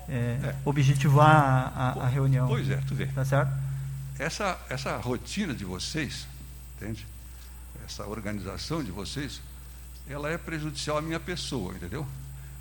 é, 0.07 0.13
é. 0.13 0.57
objetivar 0.67 1.73
a, 1.75 2.05
a, 2.05 2.07
reunião. 2.09 2.47
Pois 2.47 2.69
é, 2.69 2.77
tu 2.87 2.95
vê. 2.95 3.07
Tá 3.07 3.25
certo? 3.25 3.51
Essa, 4.19 4.59
essa 4.69 4.99
rotina 4.99 5.55
de 5.55 5.65
vocês, 5.65 6.29
entende? 6.77 7.07
essa 7.87 8.07
organização 8.07 8.85
de 8.85 8.91
vocês, 8.91 9.41
ela 10.07 10.31
é 10.31 10.37
prejudicial 10.37 10.99
à 10.99 11.03
minha 11.03 11.19
pessoa, 11.19 11.73
entendeu? 11.75 12.07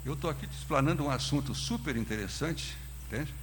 Eu 0.06 0.14
estou 0.14 0.30
aqui 0.30 0.48
te 0.48 0.58
explanando 0.58 1.04
um 1.04 1.10
assunto 1.10 1.54
super 1.54 1.98
interessante, 1.98 2.78
entende? 3.08 3.34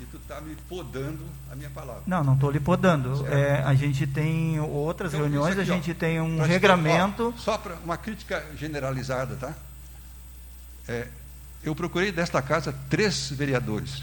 E 0.00 0.04
tu 0.06 0.16
está 0.16 0.40
me 0.40 0.56
podando 0.68 1.24
a 1.50 1.54
minha 1.54 1.70
palavra. 1.70 2.02
Não, 2.06 2.24
não 2.24 2.34
estou 2.34 2.50
lhe 2.50 2.58
podando. 2.58 3.26
É, 3.28 3.62
a 3.62 3.74
gente 3.74 4.06
tem 4.06 4.58
outras 4.60 5.12
Então, 5.14 5.20
reuniões, 5.24 5.56
aqui, 5.56 5.70
a 5.70 5.72
ó, 5.72 5.76
gente 5.76 5.94
tem 5.94 6.20
um 6.20 6.42
regramento. 6.42 7.32
ó, 7.36 7.40
só 7.40 7.56
para 7.56 7.74
uma 7.76 7.96
crítica 7.96 8.44
generalizada, 8.56 9.36
tá? 9.36 9.54
É, 10.88 11.06
eu 11.62 11.74
procurei 11.74 12.10
desta 12.10 12.42
casa 12.42 12.74
três 12.90 13.30
vereadores. 13.30 14.02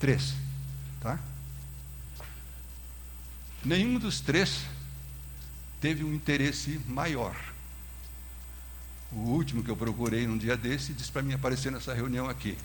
Três. 0.00 0.34
Tá? 1.00 1.18
Nenhum 3.64 3.98
dos 3.98 4.20
três 4.20 4.64
teve 5.80 6.02
um 6.04 6.12
interesse 6.12 6.80
maior. 6.88 7.34
O 9.12 9.20
último 9.30 9.62
que 9.62 9.70
eu 9.70 9.76
procurei 9.76 10.26
num 10.26 10.36
dia 10.36 10.56
desse 10.56 10.92
disse 10.92 11.12
para 11.12 11.22
mim 11.22 11.34
aparecer 11.34 11.70
nessa 11.70 11.94
reunião 11.94 12.28
aqui. 12.28 12.58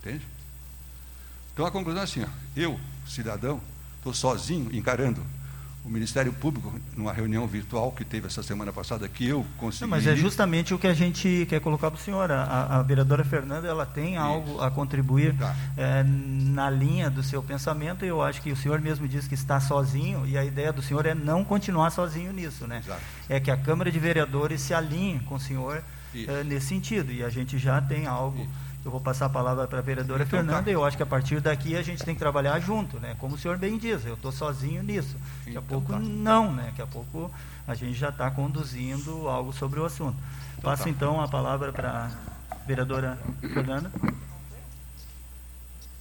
Entende? 0.00 0.24
Então 1.52 1.66
a 1.66 1.70
conclusão 1.70 2.00
é 2.00 2.04
assim: 2.04 2.22
ó, 2.22 2.28
eu, 2.56 2.78
cidadão, 3.06 3.60
estou 3.98 4.12
sozinho 4.14 4.74
encarando 4.74 5.20
o 5.84 5.88
Ministério 5.88 6.32
Público 6.32 6.72
numa 6.96 7.12
reunião 7.12 7.44
virtual 7.44 7.90
que 7.90 8.04
teve 8.04 8.28
essa 8.28 8.40
semana 8.40 8.72
passada, 8.72 9.08
que 9.08 9.26
eu 9.26 9.44
consegui. 9.58 9.82
Não, 9.82 9.88
mas 9.88 10.06
é 10.06 10.14
justamente 10.14 10.72
o 10.72 10.78
que 10.78 10.86
a 10.86 10.94
gente 10.94 11.44
quer 11.50 11.60
colocar 11.60 11.90
para 11.90 11.98
o 11.98 12.00
senhor. 12.00 12.30
A, 12.30 12.78
a 12.78 12.82
vereadora 12.82 13.24
Fernanda 13.24 13.66
ela 13.66 13.84
tem 13.84 14.16
algo 14.16 14.60
a 14.60 14.70
contribuir 14.70 15.36
Tá. 15.36 15.56
é, 15.76 16.04
na 16.04 16.70
linha 16.70 17.10
do 17.10 17.20
seu 17.22 17.42
pensamento. 17.42 18.04
E 18.04 18.08
eu 18.08 18.22
acho 18.22 18.40
que 18.40 18.52
o 18.52 18.56
senhor 18.56 18.80
mesmo 18.80 19.08
disse 19.08 19.28
que 19.28 19.34
está 19.34 19.58
sozinho 19.58 20.24
e 20.24 20.38
a 20.38 20.44
ideia 20.44 20.72
do 20.72 20.80
senhor 20.82 21.04
é 21.04 21.14
não 21.16 21.44
continuar 21.44 21.90
sozinho 21.90 22.32
nisso, 22.32 22.64
né? 22.68 22.78
Exato. 22.84 23.00
É 23.28 23.40
que 23.40 23.50
a 23.50 23.56
Câmara 23.56 23.90
de 23.90 23.98
Vereadores 23.98 24.60
se 24.60 24.72
alinhe 24.72 25.18
com 25.20 25.34
o 25.34 25.40
senhor 25.40 25.82
Isso. 26.14 26.30
é, 26.30 26.44
nesse 26.44 26.66
sentido. 26.66 27.10
E 27.10 27.24
a 27.24 27.28
gente 27.28 27.58
já 27.58 27.80
tem 27.82 28.06
algo. 28.06 28.40
Isso. 28.40 28.50
Eu 28.84 28.90
vou 28.90 29.00
passar 29.00 29.26
a 29.26 29.28
palavra 29.28 29.66
para 29.68 29.78
a 29.78 29.82
vereadora 29.82 30.24
Então, 30.24 30.38
Fernanda 30.38 30.64
tá. 30.64 30.70
e 30.70 30.74
eu 30.74 30.84
acho 30.84 30.96
que 30.96 31.02
a 31.04 31.06
partir 31.06 31.40
daqui 31.40 31.76
a 31.76 31.82
gente 31.82 32.04
tem 32.04 32.14
que 32.14 32.18
trabalhar 32.18 32.58
junto, 32.58 32.98
né? 32.98 33.14
Como 33.20 33.36
o 33.36 33.38
senhor 33.38 33.56
bem 33.56 33.78
diz, 33.78 34.04
eu 34.04 34.14
estou 34.14 34.32
sozinho 34.32 34.82
nisso. 34.82 35.16
Daqui 35.44 35.50
a 35.50 35.50
Então, 35.50 35.62
pouco 35.62 35.92
tá. 35.92 35.98
não, 36.00 36.52
né? 36.52 36.64
Daqui 36.66 36.82
a 36.82 36.86
pouco 36.86 37.30
a 37.66 37.74
gente 37.76 37.94
já 37.94 38.08
está 38.08 38.28
conduzindo 38.30 39.28
algo 39.28 39.52
sobre 39.52 39.78
o 39.78 39.84
assunto. 39.84 40.16
Passo 40.60 40.84
tá. 40.84 40.90
então 40.90 41.20
a 41.20 41.28
palavra 41.28 41.72
para 41.72 42.10
a 42.50 42.54
vereadora 42.66 43.16
Fernanda. 43.40 43.88
O 43.94 44.00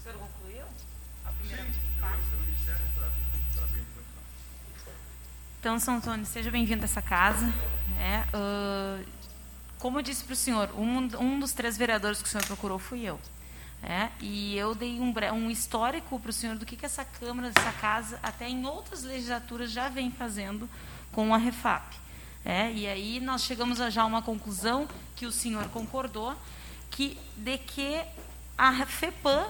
senhor 0.02 0.18
concluiu? 0.18 0.64
A 1.26 1.32
primeira 1.34 1.64
parte? 2.00 2.22
Então, 5.60 5.80
São 5.80 5.98
Antônio, 5.98 6.26
seja 6.26 6.50
bem-vindo 6.50 6.82
a 6.82 6.86
essa 6.86 7.02
casa. 7.02 7.46
né? 7.96 8.26
Ah, 8.34 8.98
como 9.82 9.98
eu 9.98 10.04
disse 10.04 10.24
para 10.24 10.34
o 10.34 10.36
senhor, 10.36 10.70
um, 10.78 11.10
um 11.20 11.40
dos 11.40 11.54
três 11.54 11.76
vereadores 11.76 12.22
que 12.22 12.28
o 12.28 12.32
senhor 12.32 12.46
procurou 12.46 12.78
fui 12.78 13.02
eu. 13.02 13.20
né? 13.82 14.12
E 14.22 14.56
eu 14.56 14.76
dei 14.76 15.00
um, 15.00 15.12
um 15.34 15.50
histórico 15.50 16.20
para 16.20 16.30
o 16.30 16.34
senhor 16.34 16.56
do 16.56 16.68
que, 16.68 16.76
que 16.76 16.86
essa 16.86 17.04
Câmara, 17.04 17.52
essa 17.56 17.72
casa, 17.74 18.20
até 18.22 18.48
em 18.48 18.64
outras 18.64 19.02
legislaturas 19.02 19.72
já 19.72 19.90
vem 19.90 20.12
fazendo 20.12 20.70
com 21.12 21.34
a 21.34 21.38
Refap. 21.38 21.84
né? 22.46 22.72
E 22.72 22.86
aí 22.86 23.20
nós 23.20 23.44
chegamos 23.44 23.82
a 23.82 23.90
já 23.90 24.06
uma 24.06 24.22
conclusão 24.22 24.88
que 25.16 25.26
o 25.26 25.32
senhor 25.32 25.68
concordou, 25.70 26.36
que 26.92 27.18
de 27.36 27.58
que 27.58 28.00
a 28.56 28.86
FEPAM 28.86 29.48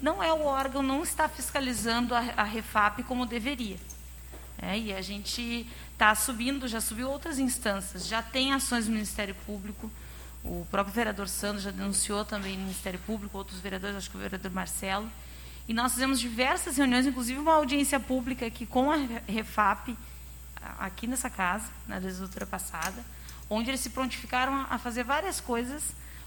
não 0.00 0.22
é 0.22 0.32
o 0.32 0.44
órgão, 0.44 0.80
não 0.80 1.02
está 1.02 1.28
fiscalizando 1.28 2.14
a, 2.14 2.20
a 2.36 2.44
Refap 2.44 3.02
como 3.02 3.26
deveria. 3.26 3.78
É, 4.60 4.78
e 4.78 4.92
a 4.92 5.02
gente 5.02 5.66
está 5.92 6.14
subindo, 6.14 6.66
já 6.66 6.80
subiu 6.80 7.10
outras 7.10 7.38
instâncias, 7.38 8.06
já 8.06 8.22
tem 8.22 8.52
ações 8.52 8.86
do 8.86 8.92
Ministério 8.92 9.34
Público, 9.46 9.90
o 10.44 10.66
próprio 10.70 10.94
vereador 10.94 11.28
Sandro 11.28 11.60
já 11.60 11.70
denunciou 11.70 12.24
também 12.24 12.56
no 12.56 12.62
Ministério 12.62 13.00
Público, 13.00 13.36
outros 13.36 13.58
vereadores, 13.58 13.96
acho 13.96 14.10
que 14.10 14.16
o 14.16 14.20
vereador 14.20 14.50
Marcelo. 14.52 15.10
E 15.68 15.74
nós 15.74 15.92
fizemos 15.92 16.20
diversas 16.20 16.76
reuniões, 16.76 17.04
inclusive 17.04 17.38
uma 17.40 17.54
audiência 17.54 17.98
pública 17.98 18.46
aqui 18.46 18.64
com 18.64 18.90
a 18.90 18.96
Refap, 19.26 19.96
aqui 20.78 21.08
nessa 21.08 21.28
casa, 21.28 21.68
na 21.88 21.98
legislatura 21.98 22.46
passada, 22.46 23.04
onde 23.50 23.70
eles 23.70 23.80
se 23.80 23.90
prontificaram 23.90 24.66
a 24.70 24.78
fazer 24.78 25.02
várias 25.02 25.40
coisas. 25.40 25.82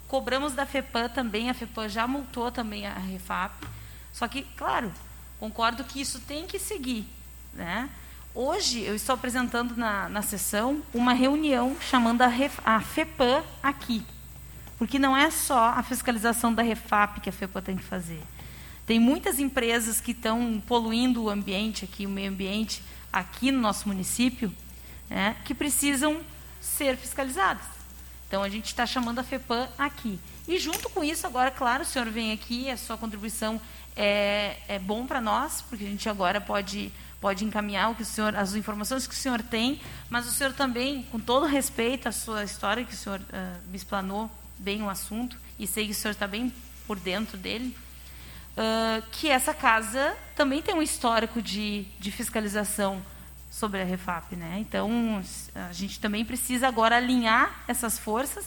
Cobramos 0.10 0.54
da 0.54 0.66
FEPAM 0.66 1.08
também, 1.10 1.50
a 1.50 1.54
FEPAM 1.54 1.88
já 1.88 2.06
multou 2.06 2.52
também 2.52 2.86
a 2.86 2.96
Refap. 2.96 3.54
Só 4.12 4.28
que, 4.28 4.44
claro, 4.58 4.92
concordo 5.40 5.84
que 5.86 6.02
isso 6.02 6.20
tem 6.20 6.46
que 6.46 6.60
seguir. 6.60 7.08
Né? 7.54 7.90
Hoje, 8.34 8.82
eu 8.82 8.96
estou 8.96 9.16
apresentando 9.16 9.76
na, 9.76 10.08
na 10.08 10.22
sessão 10.22 10.84
uma 10.94 11.14
reunião 11.14 11.76
chamando 11.82 12.22
a, 12.22 12.28
Ref, 12.28 12.60
a 12.64 12.80
FEPAM 12.80 13.44
aqui. 13.62 14.06
Porque 14.78 15.00
não 15.00 15.18
é 15.18 15.32
só 15.32 15.70
a 15.70 15.82
fiscalização 15.82 16.54
da 16.54 16.62
Refap 16.62 17.20
que 17.22 17.30
a 17.30 17.34
FEPAM 17.34 17.62
tem 17.62 17.76
que 17.76 17.84
fazer. 17.84 18.22
Tem 18.86 19.00
muitas 19.00 19.40
empresas 19.40 20.00
que 20.00 20.12
estão 20.12 20.62
poluindo 20.68 21.24
o 21.24 21.30
ambiente 21.30 21.86
aqui, 21.86 22.06
o 22.06 22.10
meio 22.10 22.30
ambiente, 22.30 22.84
aqui 23.12 23.52
no 23.52 23.60
nosso 23.60 23.88
município, 23.88 24.54
né, 25.10 25.36
que 25.44 25.56
precisam 25.56 26.22
ser 26.62 26.96
fiscalizadas. 26.98 27.64
Então, 28.28 28.44
a 28.44 28.50
gente 28.50 28.68
está 28.68 28.86
chamando 28.86 29.18
a 29.18 29.24
FEPAM 29.24 29.68
aqui. 29.78 30.20
E, 30.48 30.60
junto 30.60 30.88
com 30.90 31.04
isso, 31.04 31.26
agora, 31.26 31.50
claro, 31.50 31.82
o 31.82 31.86
senhor 31.86 32.08
vem 32.10 32.32
aqui, 32.32 32.70
a 32.70 32.78
sua 32.78 32.96
contribuição 32.96 33.60
é, 34.02 34.56
é 34.70 34.80
bom 34.80 35.06
para 35.06 35.20
nós, 35.20 35.62
porque 35.62 35.84
a 35.84 35.88
gente 35.88 36.08
agora 36.08 36.40
pode, 36.40 36.90
pode 37.20 37.44
encaminhar 37.44 37.92
o 37.92 37.96
que 37.96 38.04
o 38.04 38.06
senhor, 38.06 38.34
as 38.34 38.56
informações 38.56 39.06
que 39.06 39.14
o 39.14 39.18
senhor 39.18 39.42
tem, 39.42 39.82
mas 40.10 40.26
o 40.26 40.32
senhor 40.32 40.54
também, 40.54 41.04
com 41.12 41.20
todo 41.20 41.46
respeito 41.46 42.08
à 42.08 42.12
sua 42.14 42.46
história, 42.46 42.86
que 42.86 42.94
o 42.94 42.98
senhor 42.98 43.20
ah, 43.34 43.58
me 43.68 43.76
explanou 43.76 44.32
bem 44.58 44.82
o 44.82 44.90
assunto, 44.90 45.36
e 45.60 45.68
sei 45.68 45.86
que 45.86 45.92
o 45.92 45.96
senhor 45.96 46.14
está 46.14 46.26
bem 46.26 46.54
por 46.88 46.98
dentro 46.98 47.38
dele, 47.38 47.76
ah, 48.56 49.02
que 49.12 49.30
essa 49.30 49.54
casa 49.54 50.16
também 50.34 50.62
tem 50.62 50.74
um 50.74 50.82
histórico 50.82 51.42
de, 51.42 51.84
de 52.00 52.10
fiscalização 52.10 53.04
sobre 53.52 53.82
a 53.82 53.84
Refap, 53.84 54.34
né? 54.38 54.60
Então 54.60 55.22
a 55.56 55.74
gente 55.74 56.00
também 56.00 56.24
precisa 56.24 56.70
agora 56.70 56.96
alinhar 56.96 57.64
essas 57.68 58.00
forças 58.00 58.46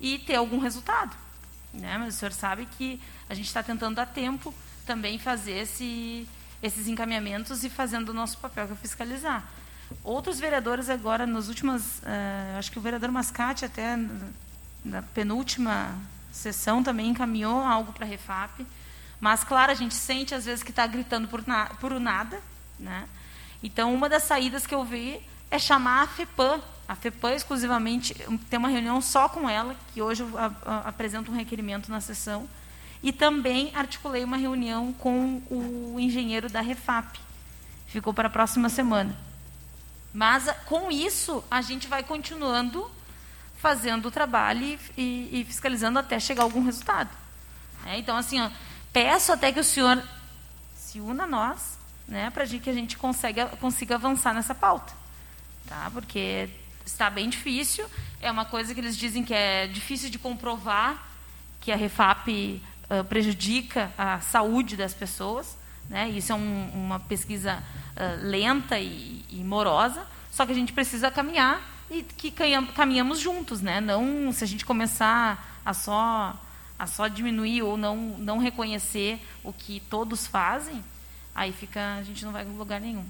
e 0.00 0.18
ter 0.18 0.34
algum 0.34 0.58
resultado, 0.58 1.14
né? 1.72 1.96
Mas 1.98 2.16
o 2.16 2.18
senhor 2.18 2.32
sabe 2.32 2.66
que 2.66 3.00
a 3.28 3.34
gente 3.34 3.46
está 3.46 3.62
tentando 3.62 3.98
a 4.00 4.06
tempo 4.06 4.52
também 4.84 5.18
fazer 5.18 5.58
esse, 5.58 6.28
esses 6.62 6.88
encaminhamentos 6.88 7.64
e 7.64 7.70
fazendo 7.70 8.10
o 8.10 8.14
nosso 8.14 8.38
papel 8.38 8.66
que 8.66 8.72
é 8.72 8.76
fiscalizar. 8.76 9.44
Outros 10.02 10.40
vereadores 10.40 10.88
agora, 10.88 11.26
nas 11.26 11.48
últimas, 11.48 12.02
eh, 12.04 12.56
acho 12.58 12.70
que 12.70 12.78
o 12.78 12.82
vereador 12.82 13.10
Mascate 13.10 13.64
até 13.64 13.98
na 14.84 15.02
penúltima 15.02 15.94
sessão 16.32 16.82
também 16.82 17.08
encaminhou 17.08 17.60
algo 17.62 17.92
para 17.92 18.04
a 18.04 18.08
Refap, 18.08 18.66
mas 19.20 19.44
claro 19.44 19.72
a 19.72 19.74
gente 19.74 19.94
sente 19.94 20.34
às 20.34 20.44
vezes 20.44 20.62
que 20.62 20.70
está 20.70 20.86
gritando 20.86 21.28
por, 21.28 21.46
na, 21.46 21.66
por 21.66 21.98
nada, 22.00 22.40
né? 22.78 23.08
Então 23.62 23.94
uma 23.94 24.08
das 24.08 24.24
saídas 24.24 24.66
que 24.66 24.74
eu 24.74 24.84
vi 24.84 25.20
é 25.50 25.58
chamar 25.58 26.02
a 26.02 26.06
FEPAM, 26.06 26.60
a 26.86 26.94
FEPAM 26.94 27.32
exclusivamente 27.34 28.14
ter 28.50 28.56
uma 28.56 28.68
reunião 28.68 29.00
só 29.00 29.28
com 29.28 29.48
ela, 29.48 29.74
que 29.92 30.02
hoje 30.02 30.22
eu 30.22 30.30
apresento 30.84 31.30
um 31.30 31.34
requerimento 31.34 31.90
na 31.90 32.00
sessão, 32.00 32.48
e 33.04 33.12
também 33.12 33.70
articulei 33.74 34.24
uma 34.24 34.38
reunião 34.38 34.92
com 34.94 35.42
o 35.50 35.96
engenheiro 36.00 36.48
da 36.48 36.62
Refap. 36.62 37.20
Ficou 37.86 38.14
para 38.14 38.28
a 38.28 38.30
próxima 38.30 38.70
semana. 38.70 39.14
Mas 40.12 40.48
a- 40.48 40.54
com 40.54 40.90
isso 40.90 41.44
a 41.50 41.60
gente 41.60 41.86
vai 41.86 42.02
continuando 42.02 42.90
fazendo 43.58 44.06
o 44.06 44.10
trabalho 44.10 44.78
e- 44.96 45.28
e 45.40 45.44
fiscalizando 45.46 45.98
até 45.98 46.18
chegar 46.18 46.42
a 46.42 46.44
algum 46.44 46.64
resultado. 46.64 47.10
É, 47.84 47.98
então 47.98 48.16
assim, 48.16 48.40
ó, 48.40 48.50
peço 48.90 49.32
até 49.32 49.52
que 49.52 49.60
o 49.60 49.64
senhor 49.64 50.02
se 50.74 50.98
una 50.98 51.24
a 51.24 51.26
nós, 51.26 51.78
né, 52.08 52.30
para 52.30 52.46
que 52.46 52.70
a 52.70 52.72
gente 52.72 52.96
consiga, 52.96 53.46
consiga 53.60 53.96
avançar 53.96 54.32
nessa 54.32 54.54
pauta, 54.54 54.94
tá? 55.66 55.90
Porque 55.92 56.48
está 56.86 57.10
bem 57.10 57.28
difícil. 57.28 57.84
É 58.20 58.30
uma 58.30 58.46
coisa 58.46 58.72
que 58.72 58.80
eles 58.80 58.96
dizem 58.96 59.22
que 59.24 59.34
é 59.34 59.66
difícil 59.66 60.08
de 60.08 60.18
comprovar 60.18 61.02
que 61.60 61.70
a 61.72 61.76
Refap 61.76 62.62
ah, 62.90 63.04
prejudica 63.04 63.90
a 63.96 64.20
saúde 64.20 64.76
das 64.76 64.94
pessoas, 64.94 65.56
né? 65.88 66.08
Isso 66.10 66.32
é 66.32 66.34
um- 66.34 66.70
uma 66.74 66.98
pesquisa 67.00 67.62
ah, 67.96 68.16
lenta 68.20 68.78
e, 68.78 69.24
e 69.30 69.36
morosa. 69.44 70.04
Só 70.30 70.44
que 70.44 70.52
a 70.52 70.54
gente 70.54 70.72
precisa 70.72 71.10
caminhar 71.10 71.60
e 71.90 72.02
que 72.02 72.32
caminhamos 72.74 73.20
juntos, 73.20 73.60
né? 73.60 73.80
Não 73.80 74.32
se 74.32 74.42
a 74.42 74.46
gente 74.46 74.64
começar 74.64 75.60
a 75.64 75.72
só 75.74 76.38
a 76.76 76.86
só 76.88 77.06
diminuir 77.06 77.62
ou 77.62 77.76
não 77.76 77.96
não 78.18 78.38
reconhecer 78.38 79.20
o 79.44 79.52
que 79.52 79.78
todos 79.88 80.26
fazem, 80.26 80.82
aí 81.34 81.52
fica 81.52 81.96
a 81.98 82.02
gente 82.02 82.24
não 82.24 82.32
vai 82.32 82.44
em 82.44 82.56
lugar 82.56 82.80
nenhum. 82.80 83.04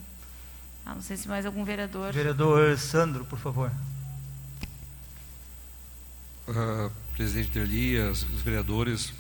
Ah, 0.85 0.95
não 0.95 1.01
sei 1.01 1.17
se 1.17 1.27
mais 1.27 1.47
algum 1.47 1.65
vereador. 1.65 2.13
Vereador 2.13 2.77
Sandro, 2.77 3.25
por 3.25 3.39
favor. 3.39 3.71
Ah, 6.49 6.91
presidente 7.17 7.51
Derli, 7.53 7.99
as- 7.99 8.23
os 8.23 8.43
vereadores, 8.43 9.13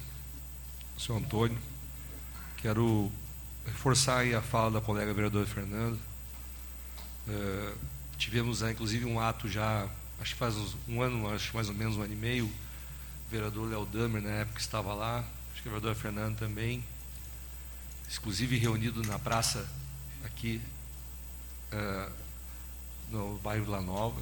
senhor 0.98 1.18
Antônio, 1.18 1.58
quero 2.58 3.10
reforçar 3.66 4.18
aí 4.18 4.34
a 4.34 4.42
fala 4.42 4.70
da 4.70 4.80
colega 4.80 5.12
vereadora 5.12 5.46
Fernanda. 5.46 5.98
Ah, 7.28 7.74
tivemos, 8.16 8.60
né, 8.60 8.72
inclusive, 8.72 9.04
um 9.04 9.20
ato 9.20 9.48
já, 9.48 9.88
acho 10.20 10.32
que 10.32 10.38
faz 10.38 10.54
um 10.88 11.02
ano, 11.02 11.32
acho 11.34 11.54
mais 11.54 11.68
ou 11.68 11.74
menos 11.74 11.96
um 11.96 12.02
ano 12.02 12.12
e 12.12 12.16
meio, 12.16 12.46
o 12.46 13.30
vereador 13.30 13.68
Léo 13.68 13.86
Damer, 13.86 14.22
na 14.22 14.30
época, 14.30 14.60
estava 14.60 14.94
lá, 14.94 15.24
acho 15.52 15.62
que 15.62 15.68
o 15.68 15.72
vereador 15.72 15.94
Fernando 15.94 16.38
também, 16.38 16.84
exclusive 18.08 18.56
reunido 18.56 19.02
na 19.02 19.18
praça 19.18 19.66
aqui 20.24 20.60
uh, 21.72 22.12
no 23.10 23.38
bairro 23.38 23.64
Vila 23.64 23.80
Nova. 23.80 24.20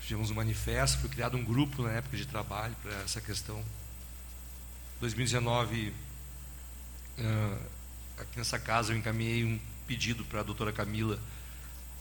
Fizemos 0.00 0.30
um 0.30 0.34
manifesto, 0.34 0.98
foi 0.98 1.10
criado 1.10 1.36
um 1.36 1.44
grupo 1.44 1.82
na 1.82 1.90
época 1.90 2.16
de 2.16 2.26
trabalho 2.26 2.76
para 2.82 2.92
essa 3.02 3.20
questão. 3.20 3.62
2019, 5.06 5.92
uh, 7.18 7.58
aqui 8.18 8.38
nessa 8.38 8.58
casa, 8.58 8.92
eu 8.92 8.96
encaminhei 8.96 9.44
um 9.44 9.56
pedido 9.86 10.24
para 10.24 10.40
a 10.40 10.42
doutora 10.42 10.72
Camila 10.72 11.20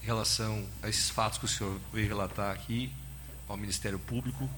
em 0.02 0.06
relação 0.08 0.66
a 0.82 0.90
esses 0.90 1.12
fatos 1.12 1.38
que 1.38 1.46
o 1.46 1.48
senhor 1.48 1.80
veio 1.94 2.08
relatar 2.08 2.52
aqui 2.52 2.92
ao 3.48 3.58
Ministério 3.58 4.00
Público, 4.00 4.50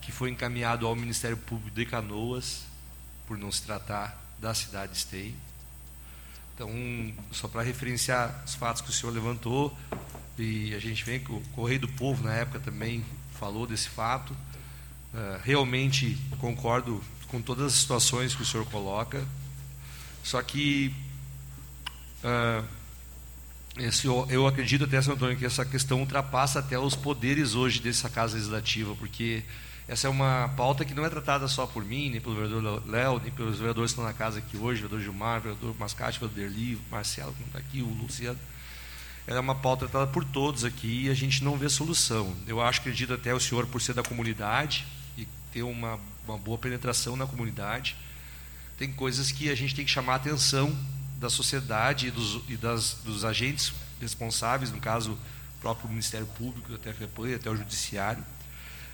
que 0.00 0.12
foi 0.12 0.30
encaminhado 0.30 0.86
ao 0.86 0.94
Ministério 0.94 1.36
Público 1.36 1.74
de 1.74 1.84
Canoas, 1.84 2.62
por 3.26 3.36
não 3.36 3.50
se 3.50 3.62
tratar 3.62 4.16
da 4.38 4.54
cidade 4.54 4.92
de 4.92 4.98
Esteio. 4.98 5.34
Então, 6.54 6.70
só 7.32 7.48
para 7.48 7.62
referenciar 7.62 8.44
os 8.46 8.54
fatos 8.54 8.82
que 8.82 8.90
o 8.90 8.92
senhor 8.92 9.12
levantou, 9.12 9.76
e 10.38 10.72
a 10.76 10.78
gente 10.78 11.04
vem 11.04 11.18
que 11.18 11.32
o 11.32 11.40
Correio 11.56 11.80
do 11.80 11.88
Povo, 11.88 12.22
na 12.22 12.34
época, 12.34 12.60
também 12.60 13.04
falou 13.36 13.66
desse 13.66 13.88
fato. 13.88 14.32
Uh, 15.12 15.40
realmente 15.42 16.16
concordo 16.38 17.02
com 17.30 17.40
todas 17.40 17.66
as 17.66 17.72
situações 17.74 18.34
que 18.34 18.42
o 18.42 18.46
senhor 18.46 18.66
coloca, 18.66 19.24
só 20.22 20.42
que 20.42 20.94
uh, 22.24 22.64
esse, 23.78 24.06
eu 24.06 24.46
acredito 24.46 24.84
até, 24.84 25.00
Sr. 25.00 25.12
Antônio, 25.12 25.36
que 25.36 25.46
essa 25.46 25.64
questão 25.64 26.00
ultrapassa 26.00 26.58
até 26.58 26.78
os 26.78 26.94
poderes 26.94 27.54
hoje 27.54 27.80
dessa 27.80 28.10
Casa 28.10 28.34
Legislativa, 28.34 28.94
porque 28.96 29.42
essa 29.88 30.06
é 30.06 30.10
uma 30.10 30.48
pauta 30.56 30.84
que 30.84 30.94
não 30.94 31.04
é 31.04 31.08
tratada 31.08 31.48
só 31.48 31.66
por 31.66 31.84
mim, 31.84 32.10
nem 32.10 32.20
pelo 32.20 32.34
vereador 32.34 32.82
Léo, 32.86 33.20
nem 33.20 33.32
pelos 33.32 33.58
vereadores 33.58 33.92
que 33.92 34.00
estão 34.00 34.04
na 34.04 34.12
casa 34.12 34.38
aqui 34.38 34.56
hoje, 34.56 34.82
vereador 34.82 35.00
Gilmar, 35.00 35.40
vereador 35.40 35.74
Mascate, 35.78 36.20
vereador 36.20 36.42
Derli, 36.42 36.78
Marcelo, 36.90 37.32
que 37.32 37.40
não 37.40 37.46
está 37.46 37.58
aqui, 37.58 37.82
o 37.82 37.88
Luciano. 37.88 38.38
Ela 39.26 39.38
é 39.38 39.40
uma 39.40 39.54
pauta 39.54 39.86
tratada 39.86 40.10
por 40.10 40.24
todos 40.24 40.64
aqui 40.64 41.06
e 41.06 41.10
a 41.10 41.14
gente 41.14 41.42
não 41.42 41.56
vê 41.56 41.68
solução. 41.68 42.34
Eu 42.46 42.60
acho, 42.60 42.80
acredito 42.80 43.14
até 43.14 43.34
o 43.34 43.40
senhor, 43.40 43.66
por 43.66 43.80
ser 43.80 43.94
da 43.94 44.02
comunidade 44.02 44.86
e 45.16 45.26
ter 45.52 45.62
uma, 45.62 45.98
uma 46.30 46.38
boa 46.38 46.58
penetração 46.58 47.16
na 47.16 47.26
comunidade, 47.26 47.96
tem 48.78 48.92
coisas 48.92 49.30
que 49.30 49.50
a 49.50 49.54
gente 49.54 49.74
tem 49.74 49.84
que 49.84 49.90
chamar 49.90 50.14
a 50.14 50.16
atenção 50.16 50.76
da 51.18 51.28
sociedade 51.28 52.06
e 52.06 52.10
dos, 52.10 52.42
e 52.48 52.56
das, 52.56 52.94
dos 53.04 53.24
agentes 53.24 53.72
responsáveis, 54.00 54.70
no 54.70 54.80
caso, 54.80 55.12
o 55.12 55.60
próprio 55.60 55.88
Ministério 55.88 56.26
Público, 56.26 56.74
até 56.74 56.90
a 56.90 56.94
FEPAM, 56.94 57.34
até 57.34 57.50
o 57.50 57.56
Judiciário, 57.56 58.24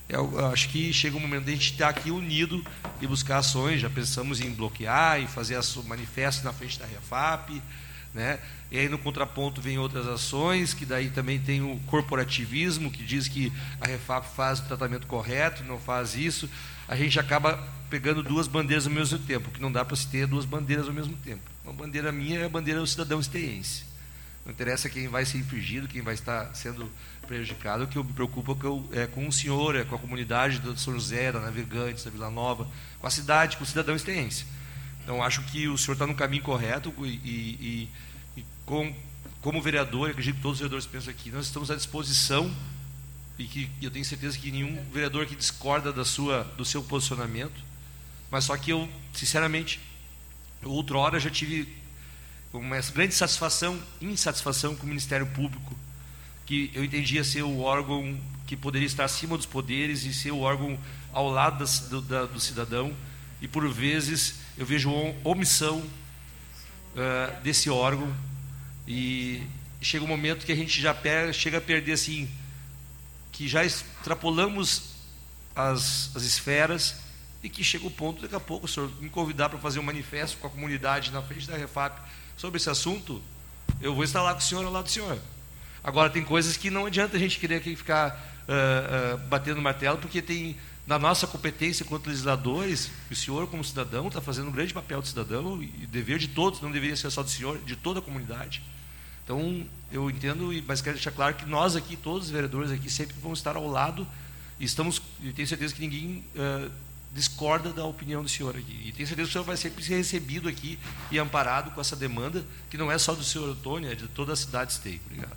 eu 0.09 0.47
acho 0.47 0.69
que 0.69 0.93
chega 0.93 1.17
o 1.17 1.21
momento 1.21 1.47
de 1.47 1.51
a 1.51 1.55
gente 1.55 1.73
estar 1.73 1.89
aqui 1.89 2.13
unido 2.13 2.65
e 3.01 3.07
buscar 3.09 3.39
ações. 3.39 3.81
Já 3.81 3.91
pensamos 3.91 4.41
em 4.41 4.53
bloquear, 4.53 5.21
em 5.21 5.27
fazer 5.27 5.59
manifestos 5.85 6.45
na 6.45 6.53
frente 6.53 6.79
da 6.79 6.87
Refap, 6.87 7.61
né? 8.17 8.41
E 8.71 8.79
aí 8.79 8.89
no 8.89 8.99
contraponto 8.99 9.61
vem 9.61 9.79
outras 9.79 10.09
ações, 10.09 10.75
que 10.75 10.85
daí 10.85 11.11
também 11.11 11.39
tem 11.39 11.63
o 11.63 11.79
corporativismo, 11.87 12.91
que 12.91 13.05
diz 13.05 13.29
que 13.29 13.53
a 13.81 13.87
Refap 13.87 14.27
faz 14.35 14.59
o 14.59 14.65
tratamento 14.65 15.07
correto, 15.07 15.63
não 15.63 15.79
faz 15.79 16.17
isso. 16.17 16.51
A 16.89 16.97
gente 16.97 17.21
acaba 17.21 17.63
pegando 17.89 18.23
duas 18.23 18.49
bandeiras 18.49 18.87
ao 18.87 18.93
mesmo 18.93 19.19
tempo, 19.19 19.51
que 19.51 19.61
não 19.61 19.71
dá 19.71 19.85
para 19.85 19.95
se 19.95 20.09
ter 20.09 20.27
duas 20.27 20.45
bandeiras 20.45 20.89
ao 20.89 20.93
mesmo 20.93 21.17
tempo. 21.19 21.43
Uma 21.63 21.75
bandeira 21.75 22.11
minha 22.11 22.41
é 22.41 22.45
a 22.47 22.49
bandeira 22.49 22.81
do 22.81 22.87
cidadão 22.87 23.21
esteense. 23.21 23.85
Não 24.45 24.53
interessa 24.53 24.89
quem 24.89 25.09
vai 25.09 25.25
ser 25.25 25.39
infringido, 25.39 25.87
quem 25.87 26.03
vai 26.03 26.15
estar 26.15 26.55
sendo 26.55 26.91
prejudicado. 27.27 27.85
O 27.85 27.87
que 27.87 27.99
eu 27.99 28.05
me 28.05 28.13
preocupa 28.13 28.57
é, 28.93 29.03
é 29.03 29.07
com 29.07 29.29
o 29.29 29.33
senhor, 29.33 29.77
é 29.77 29.85
com 29.85 29.95
a 29.95 29.99
comunidade 29.99 30.61
do 30.61 30.77
São 30.79 30.95
José, 30.95 31.31
da 31.33 31.41
Navegantes, 31.41 32.05
da 32.05 32.11
Vila 32.11 32.31
Nova, 32.31 32.67
com 33.01 33.07
a 33.07 33.11
cidade, 33.11 33.57
com 33.57 33.65
o 33.65 33.67
cidadão 33.67 33.95
esteense. 33.95 34.47
Então, 35.03 35.23
acho 35.23 35.43
que 35.45 35.69
o 35.69 35.79
senhor 35.79 35.93
está 35.93 36.07
no 36.07 36.15
caminho 36.15 36.43
correto 36.43 36.93
e, 37.05 37.07
e 37.07 37.89
com, 38.67 38.95
como 39.41 39.63
vereador, 39.63 40.11
acredito 40.11 40.37
que 40.37 40.43
todos 40.43 40.57
os 40.57 40.61
vereadores 40.61 40.87
pensam 40.87 41.11
aqui, 41.11 41.31
nós 41.31 41.47
estamos 41.47 41.71
à 41.71 41.77
disposição 41.77 42.53
e 43.39 43.45
que 43.45 43.71
eu 43.81 43.91
tenho 43.91 44.05
certeza 44.05 44.37
que 44.37 44.51
nenhum 44.51 44.83
vereador 44.93 45.25
que 45.27 45.37
discorda 45.37 45.93
da 45.93 46.05
sua, 46.05 46.43
do 46.59 46.65
seu 46.65 46.83
posicionamento, 46.83 47.65
mas 48.31 48.45
só 48.45 48.57
que 48.57 48.73
eu, 48.73 48.89
sinceramente, 49.15 49.81
outrora 50.65 51.21
já 51.21 51.31
tive 51.31 51.69
uma 52.53 52.81
grande 52.81 53.15
satisfação, 53.15 53.79
insatisfação 54.01 54.75
com 54.75 54.85
o 54.85 54.89
Ministério 54.89 55.27
Público, 55.27 55.77
que 56.45 56.71
eu 56.75 56.85
entendia 56.85 57.23
ser 57.23 57.43
o 57.43 57.61
órgão 57.61 58.19
que 58.47 58.57
poderia 58.57 58.87
estar 58.87 59.05
acima 59.05 59.37
dos 59.37 59.47
poderes 59.47 60.05
e 60.05 60.15
ser 60.15 60.31
o 60.31 60.41
órgão 60.41 60.79
ao 61.13 61.29
lado 61.29 61.59
das, 61.59 61.81
do, 61.81 62.01
da, 62.01 62.25
do, 62.25 62.41
cidadão, 62.41 62.95
e 63.41 63.49
por 63.49 63.69
vezes 63.69 64.37
eu 64.57 64.65
vejo 64.65 64.91
omissão 65.25 65.79
uh, 65.79 67.43
desse 67.43 67.69
órgão, 67.69 68.15
e 68.87 69.43
chega 69.81 70.05
um 70.05 70.09
momento 70.09 70.45
que 70.45 70.53
a 70.53 70.57
gente 70.57 70.81
já 70.81 70.95
pega, 70.95 71.33
chega 71.33 71.59
a 71.59 71.61
perder 71.61 71.93
assim, 71.93 72.29
que 73.33 73.47
já 73.49 73.65
extrapolamos 73.65 74.95
as, 75.55 76.11
as 76.15 76.23
esferas 76.23 76.97
e 77.43 77.49
que 77.49 77.63
chega 77.63 77.87
o 77.87 77.91
ponto, 77.91 78.23
daqui 78.23 78.35
a 78.35 78.41
pouco, 78.41 78.67
o 78.67 78.69
senhor 78.69 78.91
me 79.01 79.09
convidar 79.09 79.49
para 79.49 79.59
fazer 79.59 79.79
um 79.79 79.83
manifesto 79.83 80.37
com 80.39 80.47
a 80.47 80.51
comunidade 80.51 81.11
na 81.13 81.23
frente 81.23 81.47
da 81.47 81.57
Refap 81.57 81.97
sobre 82.37 82.59
esse 82.59 82.69
assunto, 82.69 83.23
eu 83.81 83.95
vou 83.95 84.05
lá 84.15 84.33
com 84.33 84.41
o 84.41 84.43
senhor 84.43 84.65
ao 84.65 84.73
lado 84.73 84.85
do 84.85 84.91
senhor. 84.91 85.19
Agora, 85.83 86.11
tem 86.11 86.25
coisas 86.25 86.57
que 86.57 86.71
não 86.71 86.87
adianta 86.87 87.17
a 87.17 87.21
gente 87.21 87.39
querer 87.39 87.57
aqui 87.57 87.77
ficar 87.77 88.11
uh, 88.49 89.15
uh, 89.15 89.19
batendo 89.29 89.63
martelo, 89.63 89.99
porque 89.99 90.21
tem, 90.21 90.57
na 90.87 90.99
nossa 90.99 91.27
competência 91.27 91.85
enquanto 91.85 92.09
legisladores, 92.09 92.91
o 93.11 93.15
senhor, 93.15 93.47
como 93.47 93.63
cidadão, 93.63 94.09
está 94.09 94.21
fazendo 94.21 94.49
um 94.49 94.53
grande 94.53 94.75
papel 94.75 95.01
de 95.01 95.09
cidadão 95.09 95.63
e 95.63 95.87
dever 95.87 96.19
de 96.19 96.29
todos, 96.29 96.61
não 96.61 96.73
deveria 96.73 96.97
ser 96.97 97.11
só 97.11 97.23
do 97.23 97.31
senhor, 97.31 97.59
de 97.59 97.77
toda 97.77 98.01
a 98.01 98.03
comunidade. 98.03 98.63
Então, 99.27 99.67
eu 99.91 100.09
entendo, 100.09 100.53
mas 100.69 100.81
quero 100.81 100.95
deixar 100.95 101.11
claro 101.11 101.35
que 101.35 101.45
nós 101.45 101.75
aqui, 101.75 101.97
todos 101.97 102.27
os 102.27 102.31
vereadores 102.31 102.71
aqui, 102.71 102.89
sempre 102.89 103.17
vamos 103.21 103.41
estar 103.41 103.57
ao 103.57 103.67
lado 103.67 104.07
e 104.61 104.65
estamos, 104.65 105.03
e 105.21 105.33
tenho 105.33 105.49
certeza 105.49 105.75
que 105.75 105.81
ninguém 105.81 106.25
uh, 106.37 106.71
discorda 107.13 107.73
da 107.73 107.85
opinião 107.85 108.23
do 108.23 108.29
senhor 108.29 108.57
aqui. 108.57 108.83
E 108.87 108.93
tenho 108.93 109.05
certeza 109.05 109.27
que 109.27 109.31
o 109.31 109.33
senhor 109.33 109.45
vai 109.45 109.57
sempre 109.57 109.83
ser 109.83 109.97
recebido 109.97 110.49
aqui 110.49 110.79
e 111.11 111.19
amparado 111.19 111.73
com 111.73 111.81
essa 111.81 111.97
demanda, 111.97 112.45
que 112.71 112.79
não 112.79 112.91
é 112.91 112.97
só 112.99 113.17
do 113.17 113.25
senhor 113.25 113.51
Antônio, 113.51 113.91
é 113.91 113.97
de 113.97 114.07
toda 114.07 114.33
a 114.33 114.37
cidade 114.37 114.69
de 114.69 114.77
Esteio. 114.77 115.01
Obrigado. 115.07 115.37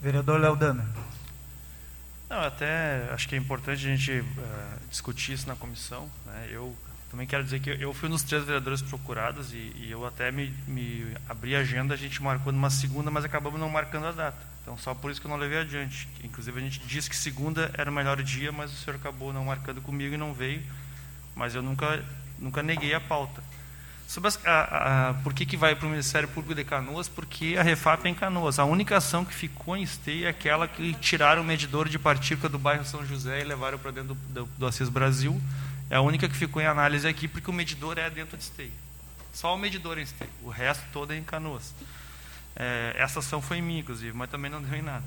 Vereador 0.00 0.40
Léo 0.40 0.56
Dana. 0.56 0.92
Não, 2.28 2.40
até 2.40 3.08
acho 3.12 3.28
que 3.28 3.36
é 3.36 3.38
importante 3.38 3.86
a 3.86 3.96
gente 3.96 4.10
uh, 4.10 4.24
discutir 4.90 5.34
isso 5.34 5.46
na 5.46 5.54
comissão. 5.54 6.10
Né? 6.26 6.48
Eu 6.50 6.74
também 7.12 7.26
quero 7.26 7.44
dizer 7.44 7.60
que 7.60 7.68
eu 7.68 7.92
fui 7.92 8.08
um 8.08 8.12
dos 8.12 8.22
três 8.22 8.42
vereadores 8.42 8.80
procurados 8.80 9.52
e, 9.52 9.70
e 9.76 9.88
eu 9.90 10.06
até 10.06 10.32
me, 10.32 10.48
me 10.66 11.06
abri 11.28 11.54
a 11.54 11.58
agenda, 11.58 11.92
a 11.92 11.96
gente 11.96 12.22
marcou 12.22 12.50
numa 12.50 12.70
segunda, 12.70 13.10
mas 13.10 13.22
acabamos 13.22 13.60
não 13.60 13.68
marcando 13.68 14.06
a 14.06 14.12
data. 14.12 14.38
Então, 14.62 14.78
só 14.78 14.94
por 14.94 15.10
isso 15.10 15.20
que 15.20 15.26
eu 15.26 15.30
não 15.30 15.36
levei 15.36 15.58
adiante. 15.58 16.08
Inclusive, 16.24 16.58
a 16.58 16.62
gente 16.62 16.80
disse 16.86 17.10
que 17.10 17.16
segunda 17.16 17.70
era 17.76 17.90
o 17.90 17.92
melhor 17.92 18.22
dia, 18.22 18.50
mas 18.50 18.72
o 18.72 18.76
senhor 18.76 18.96
acabou 18.96 19.30
não 19.30 19.44
marcando 19.44 19.82
comigo 19.82 20.14
e 20.14 20.16
não 20.16 20.32
veio. 20.32 20.62
Mas 21.36 21.54
eu 21.54 21.60
nunca, 21.60 22.02
nunca 22.38 22.62
neguei 22.62 22.94
a 22.94 23.00
pauta. 23.00 23.42
Sobre 24.08 24.30
a, 24.46 25.10
a, 25.10 25.14
por 25.14 25.34
que, 25.34 25.44
que 25.44 25.56
vai 25.56 25.74
para 25.74 25.86
o 25.86 25.90
Ministério 25.90 26.28
Público 26.28 26.54
de 26.54 26.64
Canoas? 26.64 27.08
Porque 27.08 27.56
a 27.58 27.62
Refap 27.62 28.06
é 28.06 28.08
em 28.08 28.14
Canoas. 28.14 28.58
A 28.58 28.64
única 28.64 28.96
ação 28.96 29.22
que 29.22 29.34
ficou 29.34 29.76
em 29.76 29.82
Esteio 29.82 30.24
é 30.24 30.30
aquela 30.30 30.66
que 30.66 30.94
tiraram 30.94 31.42
o 31.42 31.44
medidor 31.44 31.90
de 31.90 31.98
partícula 31.98 32.48
do 32.48 32.58
bairro 32.58 32.86
São 32.86 33.04
José 33.04 33.42
e 33.42 33.44
levaram 33.44 33.78
para 33.78 33.90
dentro 33.90 34.14
do, 34.14 34.44
do, 34.44 34.48
do 34.58 34.66
Assis 34.66 34.88
Brasil. 34.88 35.38
É 35.90 35.96
a 35.96 36.00
única 36.00 36.28
que 36.28 36.36
ficou 36.36 36.62
em 36.62 36.66
análise 36.66 37.06
aqui, 37.06 37.28
porque 37.28 37.50
o 37.50 37.52
medidor 37.52 37.98
é 37.98 38.08
dentro 38.08 38.36
de 38.36 38.42
Esteio. 38.42 38.72
Só 39.32 39.54
o 39.54 39.58
medidor 39.58 39.98
em 39.98 40.02
Esteio. 40.02 40.30
O 40.42 40.48
resto 40.48 40.84
todo 40.92 41.12
é 41.12 41.16
em 41.16 41.22
Canoas. 41.22 41.74
É, 42.54 42.94
essa 42.96 43.20
ação 43.20 43.40
foi 43.40 43.58
em 43.58 43.62
mim, 43.62 43.78
inclusive, 43.78 44.16
mas 44.16 44.30
também 44.30 44.50
não 44.50 44.62
deu 44.62 44.78
em 44.78 44.82
nada. 44.82 45.04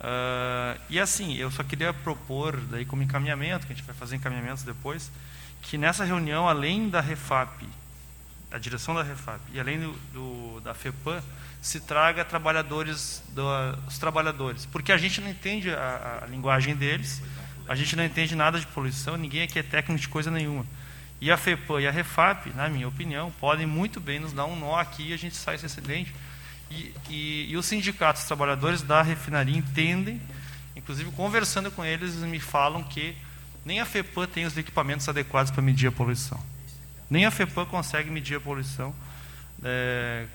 Uh, 0.00 0.80
e 0.90 1.00
assim, 1.00 1.34
eu 1.36 1.50
só 1.50 1.62
queria 1.62 1.92
propor, 1.92 2.60
daí 2.70 2.84
como 2.84 3.02
encaminhamento, 3.02 3.66
que 3.66 3.72
a 3.72 3.76
gente 3.76 3.86
vai 3.86 3.94
fazer 3.94 4.16
encaminhamentos 4.16 4.62
depois, 4.62 5.10
que 5.62 5.78
nessa 5.78 6.04
reunião, 6.04 6.48
além 6.48 6.88
da 6.88 7.00
Refap, 7.00 7.66
da 8.50 8.58
direção 8.58 8.94
da 8.94 9.02
Refap, 9.02 9.40
e 9.52 9.58
além 9.58 9.80
do, 9.80 9.92
do 10.12 10.60
da 10.60 10.74
FEPAM, 10.74 11.22
se 11.62 11.80
traga 11.80 12.24
trabalhadores, 12.24 13.22
do, 13.30 13.42
os 13.86 13.96
trabalhadores, 13.96 14.66
porque 14.66 14.92
a 14.92 14.98
gente 14.98 15.20
não 15.20 15.30
entende 15.30 15.70
a, 15.70 16.20
a 16.22 16.26
linguagem 16.26 16.76
deles, 16.76 17.22
a 17.68 17.74
gente 17.74 17.96
não 17.96 18.04
entende 18.04 18.34
nada 18.34 18.58
de 18.60 18.66
poluição, 18.66 19.16
ninguém 19.16 19.42
aqui 19.42 19.58
é 19.58 19.62
técnico 19.62 20.00
de 20.00 20.08
coisa 20.08 20.30
nenhuma. 20.30 20.66
E 21.20 21.30
a 21.30 21.36
FEPAM 21.36 21.80
e 21.80 21.86
a 21.86 21.90
Refap, 21.90 22.50
na 22.54 22.68
minha 22.68 22.86
opinião, 22.86 23.32
podem 23.40 23.66
muito 23.66 24.00
bem 24.00 24.18
nos 24.18 24.32
dar 24.32 24.44
um 24.44 24.56
nó 24.56 24.76
aqui 24.76 25.10
e 25.10 25.14
a 25.14 25.16
gente 25.16 25.36
sai 25.36 25.54
esse 25.54 25.64
acidente 25.64 26.14
e, 26.70 26.94
e, 27.08 27.46
e 27.50 27.56
os 27.56 27.66
sindicatos 27.66 28.22
os 28.22 28.28
trabalhadores 28.28 28.82
da 28.82 29.00
refinaria 29.02 29.56
entendem, 29.56 30.20
inclusive 30.76 31.10
conversando 31.12 31.70
com 31.70 31.84
eles, 31.84 32.14
eles 32.14 32.28
me 32.28 32.40
falam 32.40 32.82
que 32.82 33.16
nem 33.64 33.80
a 33.80 33.86
FEPAM 33.86 34.26
tem 34.26 34.44
os 34.44 34.56
equipamentos 34.56 35.08
adequados 35.08 35.50
para 35.50 35.62
medir 35.62 35.86
a 35.86 35.92
poluição. 35.92 36.38
Nem 37.08 37.24
a 37.24 37.30
FEPAM 37.30 37.64
consegue 37.66 38.10
medir 38.10 38.36
a 38.36 38.40
poluição, 38.40 38.94
é, 39.62 40.26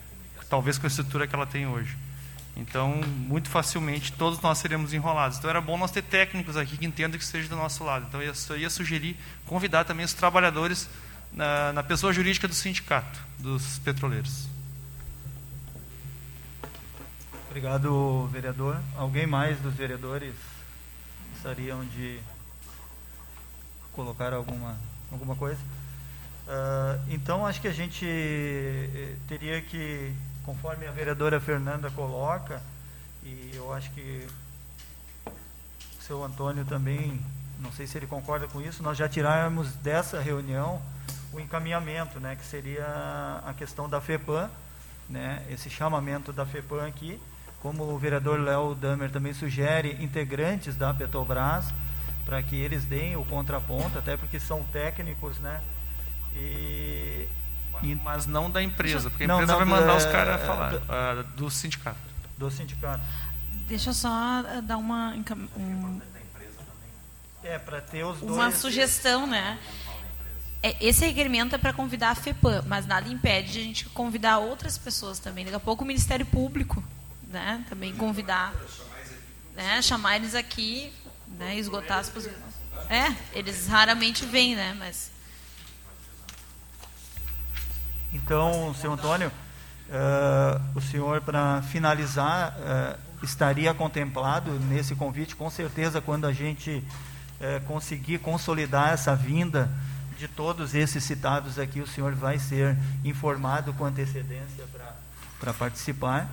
talvez 0.50 0.78
com 0.78 0.88
a 0.88 0.90
estrutura 0.90 1.28
que 1.28 1.36
ela 1.36 1.46
tem 1.46 1.68
hoje. 1.68 1.96
Então, 2.56 3.02
muito 3.06 3.50
facilmente, 3.50 4.12
todos 4.12 4.42
nós 4.42 4.58
seremos 4.58 4.94
enrolados. 4.94 5.38
Então, 5.38 5.50
era 5.50 5.62
bom 5.62 5.78
nós 5.78 5.92
ter 5.92 6.04
técnicos 6.04 6.58
aqui 6.58 6.78
que 6.78 6.86
entendam 6.86 7.18
que 7.18 7.24
esteja 7.24 7.48
do 7.48 7.56
nosso 7.56 7.84
lado. 7.84 8.06
Então, 8.08 8.22
eu 8.22 8.36
só 8.36 8.56
ia 8.56 8.70
sugerir, 8.70 9.16
convidar 9.46 9.86
também 9.86 10.06
os 10.06 10.14
trabalhadores 10.14 10.90
na, 11.32 11.72
na 11.74 11.84
pessoa 11.84 12.12
jurídica 12.12 12.48
do 12.48 12.54
sindicato, 12.54 13.20
dos 13.38 13.80
petroleiros. 13.80 14.48
Obrigado, 17.50 18.28
vereador. 18.32 18.80
Alguém 18.96 19.26
mais 19.26 19.60
dos 19.60 19.74
vereadores 19.74 20.34
gostariam 21.32 21.84
de 21.86 22.20
colocar 23.94 24.34
alguma, 24.34 24.78
alguma 25.12 25.36
coisa? 25.36 25.60
Uh, 26.48 27.02
então, 27.10 27.46
acho 27.46 27.62
que 27.62 27.68
a 27.68 27.74
gente 27.74 28.06
eh, 28.06 29.16
teria 29.28 29.62
que 29.62 30.14
conforme 30.44 30.88
a 30.88 30.92
vereadora 30.92 31.40
Fernanda 31.40 31.90
coloca, 31.92 32.62
e 33.24 33.52
eu 33.54 33.74
acho 33.74 33.92
que 33.92 34.28
o 35.28 36.04
seu 36.04 36.24
Antônio 36.24 36.66
também, 36.66 37.20
não 37.60 37.72
sei 37.72 37.86
se 37.86 37.98
ele 37.98 38.08
concorda 38.08 38.48
com 38.48 38.62
isso, 38.62 38.82
nós 38.82 38.98
já 38.98 39.08
tirarmos 39.08 39.74
dessa 39.76 40.20
reunião 40.20 40.82
o 41.32 41.40
encaminhamento, 41.40 42.20
né, 42.20 42.36
que 42.36 42.46
seria 42.46 42.86
a 43.46 43.54
questão 43.54 43.88
da 43.88 44.02
FEPAM, 44.02 44.50
né, 45.10 45.46
esse 45.50 45.70
chamamento 45.70 46.34
da 46.34 46.46
FEPAM 46.46 46.88
aqui, 46.88 47.20
como 47.62 47.84
o 47.84 47.98
vereador 48.00 48.40
Léo 48.40 48.74
Damer 48.74 49.12
também 49.12 49.34
sugere, 49.34 49.98
integrantes 50.04 50.76
da 50.76 50.94
Petrobras, 50.94 51.66
para 52.26 52.42
que 52.42 52.56
eles 52.56 52.86
deem 52.86 53.16
o 53.16 53.26
contraponto, 53.26 53.98
até 54.00 54.16
porque 54.16 54.40
são 54.40 54.64
técnicos, 54.72 55.38
né, 55.38 55.62
e 56.36 57.28
mas 58.04 58.26
não 58.26 58.50
da 58.50 58.62
empresa, 58.62 59.10
porque 59.10 59.24
a 59.24 59.26
empresa 59.26 59.52
não, 59.52 59.60
vai 59.60 59.66
mandar 59.66 59.96
os 59.96 60.06
caras 60.06 60.42
falar, 60.46 60.72
do, 60.72 60.78
uh, 60.78 61.24
do 61.36 61.50
sindicato. 61.50 61.98
Do 62.38 62.50
sindicato. 62.50 63.04
Deixa 63.68 63.92
eu 63.92 63.94
só 63.94 64.10
ah, 64.10 64.62
dar 64.64 64.78
uma. 64.78 65.14
Um, 65.58 66.02
é, 67.44 67.58
para 67.58 67.82
ter 67.82 68.04
os 68.04 68.20
dois. 68.20 68.32
Uma 68.32 68.52
sugestão, 68.52 69.26
né? 69.26 69.60
É, 70.62 70.76
esse 70.82 71.06
requerimento 71.06 71.56
é 71.56 71.58
para 71.58 71.72
convidar 71.72 72.10
a 72.10 72.16
FEPAM, 72.16 72.64
mas 72.68 72.86
nada 72.86 73.08
impede 73.08 73.54
de 73.54 73.60
a 73.60 73.64
gente 73.64 73.86
convidar 73.90 74.40
outras 74.40 74.78
pessoas 74.78 75.20
também. 75.20 75.46
Daqui 75.46 75.56
a 75.56 75.60
pouco 75.60 75.84
o 75.84 75.88
Ministério 75.88 76.26
Público, 76.26 76.84
né? 77.28 77.64
Também 77.70 77.96
convidar, 77.96 78.54
né? 79.56 79.82
Chamar 79.82 80.18
eles 80.18 80.36
aqui, 80.36 80.92
né? 81.38 81.58
Esgotar 81.58 82.00
as 82.00 82.10
possibilidades. 82.10 82.56
É, 82.90 83.16
eles 83.34 83.68
raramente 83.68 84.26
vêm, 84.26 84.56
né? 84.56 84.76
Mas 84.78 85.12
então, 88.14 88.74
senhor 88.74 88.94
Antônio, 88.94 89.32
uh, 89.90 90.62
o 90.76 90.82
senhor, 90.82 91.22
para 91.22 91.62
finalizar, 91.64 92.56
uh, 92.58 93.00
estaria 93.24 93.74
contemplado 93.74 94.52
nesse 94.60 94.96
convite, 94.96 95.36
com 95.36 95.50
certeza, 95.50 96.02
quando 96.02 96.26
a 96.26 96.34
gente 96.34 96.72
uh, 97.40 97.62
conseguir 97.66 98.20
consolidar 98.20 98.94
essa 98.94 99.16
vinda 99.16 99.70
de 100.18 100.28
todos 100.28 100.76
esses 100.76 101.04
citados 101.04 101.58
aqui, 101.58 101.80
o 101.80 101.88
senhor 101.88 102.14
vai 102.14 102.40
ser 102.40 102.78
informado 103.06 103.74
com 103.74 103.86
antecedência 103.86 104.66
para 105.40 105.54
participar. 105.54 106.30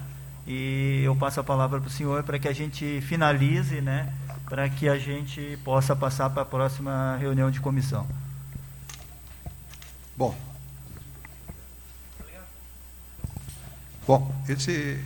E 0.47 1.03
eu 1.05 1.15
passo 1.17 1.41
a 1.41 1.45
palavra 1.45 1.81
para 1.81 1.89
o 1.89 1.91
senhor 1.91 2.23
para 2.23 2.39
que 2.39 2.49
a 2.49 2.53
gente 2.53 3.01
finalize, 3.03 3.81
né, 3.81 4.13
para 4.49 4.69
que 4.69 4.89
a 4.89 4.99
gente 4.99 5.59
possa 5.65 5.95
passar 5.95 6.31
para 6.31 6.43
a 6.43 6.45
próxima 6.45 7.17
reunião 7.19 7.51
de 7.51 7.61
comissão. 7.61 8.07
Bom, 10.17 10.35
Bom, 14.07 14.33
esse, 14.49 15.05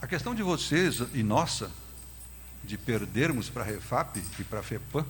a 0.00 0.06
questão 0.08 0.34
de 0.34 0.42
vocês 0.42 0.98
e 1.14 1.22
nossa, 1.22 1.70
de 2.64 2.76
perdermos 2.76 3.48
para 3.48 3.62
a 3.62 3.64
Refap 3.64 4.20
e 4.36 4.42
para 4.42 4.58
a 4.58 4.62
FEPAM, 4.64 5.06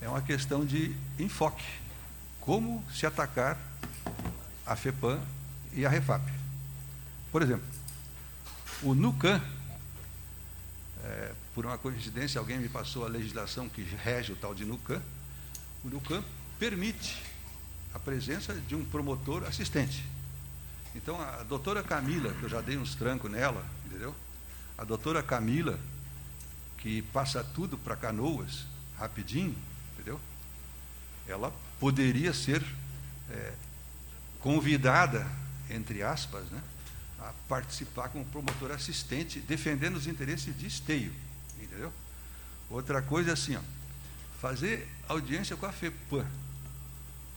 é 0.00 0.08
uma 0.08 0.22
questão 0.22 0.64
de 0.64 0.96
enfoque. 1.18 1.66
Como 2.40 2.82
se 2.90 3.04
atacar 3.04 3.58
a 4.64 4.74
FEPAM 4.74 5.20
e 5.74 5.84
a 5.84 5.90
Refap. 5.90 6.22
Por 7.30 7.42
exemplo, 7.42 7.66
o 8.82 8.94
NUCAN, 8.94 9.38
é, 11.04 11.32
por 11.54 11.66
uma 11.66 11.76
coincidência, 11.76 12.38
alguém 12.38 12.56
me 12.56 12.70
passou 12.70 13.04
a 13.04 13.08
legislação 13.08 13.68
que 13.68 13.82
rege 13.82 14.32
o 14.32 14.36
tal 14.36 14.54
de 14.54 14.64
NUCAN, 14.64 15.02
o 15.84 15.90
NUCAN 15.90 16.24
permite 16.58 17.22
a 17.92 17.98
presença 17.98 18.54
de 18.54 18.74
um 18.74 18.82
promotor 18.82 19.44
assistente. 19.44 20.02
Então, 20.98 21.20
a 21.20 21.44
doutora 21.44 21.80
Camila, 21.80 22.34
que 22.34 22.42
eu 22.42 22.48
já 22.48 22.60
dei 22.60 22.76
uns 22.76 22.96
trancos 22.96 23.30
nela, 23.30 23.64
entendeu? 23.86 24.12
A 24.76 24.82
doutora 24.82 25.22
Camila, 25.22 25.78
que 26.78 27.02
passa 27.02 27.42
tudo 27.42 27.78
para 27.78 27.94
canoas, 27.94 28.66
rapidinho, 28.98 29.56
entendeu? 29.94 30.20
Ela 31.28 31.52
poderia 31.78 32.34
ser 32.34 32.64
é, 33.30 33.52
convidada, 34.40 35.24
entre 35.70 36.02
aspas, 36.02 36.44
né, 36.50 36.60
a 37.20 37.32
participar 37.48 38.08
como 38.08 38.24
promotor 38.24 38.72
assistente, 38.72 39.38
defendendo 39.38 39.94
os 39.94 40.08
interesses 40.08 40.58
de 40.58 40.66
esteio, 40.66 41.14
entendeu? 41.60 41.92
Outra 42.68 43.00
coisa 43.00 43.30
é 43.30 43.32
assim, 43.34 43.54
ó, 43.54 43.60
fazer 44.40 44.88
audiência 45.08 45.56
com 45.56 45.66
a 45.66 45.72
FEPAM, 45.72 46.26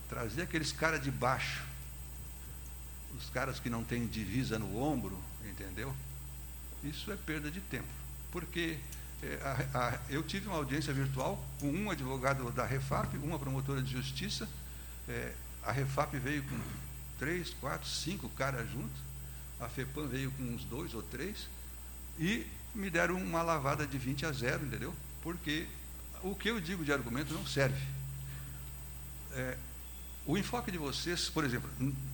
trazer 0.08 0.42
aqueles 0.42 0.72
caras 0.72 1.00
de 1.00 1.12
baixo, 1.12 1.71
os 3.16 3.30
caras 3.30 3.58
que 3.60 3.70
não 3.70 3.84
têm 3.84 4.06
divisa 4.06 4.58
no 4.58 4.80
ombro, 4.80 5.18
entendeu? 5.48 5.94
Isso 6.82 7.10
é 7.12 7.16
perda 7.16 7.50
de 7.50 7.60
tempo. 7.60 7.88
Porque 8.30 8.78
é, 9.22 9.38
a, 9.74 9.88
a, 9.88 10.00
eu 10.10 10.22
tive 10.22 10.48
uma 10.48 10.56
audiência 10.56 10.92
virtual 10.92 11.42
com 11.60 11.70
um 11.70 11.90
advogado 11.90 12.50
da 12.50 12.64
Refap, 12.66 13.16
uma 13.18 13.38
promotora 13.38 13.82
de 13.82 13.92
justiça. 13.92 14.48
É, 15.08 15.32
a 15.62 15.70
Refap 15.70 16.12
veio 16.18 16.42
com 16.42 16.58
três, 17.18 17.50
quatro, 17.60 17.88
cinco 17.88 18.28
caras 18.30 18.68
juntos. 18.70 19.00
A 19.60 19.68
FEPAM 19.68 20.08
veio 20.08 20.32
com 20.32 20.42
uns 20.42 20.64
dois 20.64 20.92
ou 20.92 21.02
três. 21.02 21.46
E 22.18 22.44
me 22.74 22.90
deram 22.90 23.14
uma 23.16 23.42
lavada 23.42 23.86
de 23.86 23.96
20 23.96 24.26
a 24.26 24.32
0, 24.32 24.66
entendeu? 24.66 24.92
Porque 25.22 25.68
o 26.22 26.34
que 26.34 26.50
eu 26.50 26.60
digo 26.60 26.84
de 26.84 26.92
argumento 26.92 27.32
não 27.32 27.46
serve. 27.46 27.80
É, 29.32 29.56
o 30.24 30.38
enfoque 30.38 30.70
de 30.70 30.78
vocês, 30.78 31.28
por 31.28 31.44
exemplo, 31.44 31.68